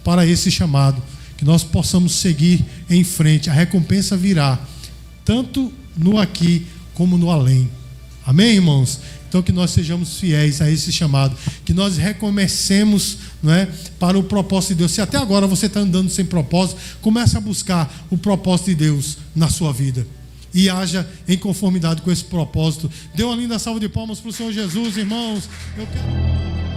para 0.05 0.27
esse 0.27 0.51
chamado. 0.51 1.03
Que 1.39 1.45
nós 1.45 1.65
possamos 1.65 2.13
seguir 2.13 2.63
em 2.91 3.03
frente. 3.03 3.49
A 3.49 3.53
recompensa 3.55 4.17
virá, 4.17 4.59
tanto 5.25 5.73
no 5.97 6.19
aqui 6.19 6.67
como 6.93 7.17
no 7.17 7.31
além. 7.31 7.71
Amém, 8.27 8.57
irmãos? 8.57 9.01
Então 9.29 9.43
que 9.43 9.53
nós 9.53 9.71
sejamos 9.71 10.19
fiéis 10.19 10.61
a 10.61 10.71
esse 10.71 10.91
chamado, 10.91 11.37
que 11.65 11.75
nós 11.75 11.97
recomecemos 11.97 13.19
não 13.43 13.53
é, 13.53 13.69
para 13.99 14.19
o 14.19 14.23
propósito 14.23 14.71
de 14.71 14.75
Deus. 14.77 14.93
Se 14.93 15.01
até 15.01 15.19
agora 15.19 15.47
você 15.47 15.67
está 15.67 15.81
andando 15.81 16.11
sem 16.11 16.25
propósito, 16.25 16.81
comece 17.01 17.37
a 17.37 17.41
buscar 17.41 18.07
o 18.11 18.19
propósito 18.19 18.67
de 18.71 18.75
Deus 18.75 19.19
na 19.37 19.49
sua 19.49 19.73
vida. 19.73 20.07
E 20.53 20.69
haja 20.69 21.09
em 21.29 21.37
conformidade 21.37 22.01
com 22.01 22.11
esse 22.11 22.25
propósito. 22.25 22.91
Dê 23.15 23.23
uma 23.23 23.37
linda 23.37 23.59
salva 23.59 23.79
de 23.79 23.89
palmas 23.89 24.19
para 24.19 24.31
o 24.31 24.33
Senhor 24.33 24.51
Jesus, 24.51 24.97
irmãos. 24.97 25.49
Eu 25.77 25.87
quero... 25.87 26.68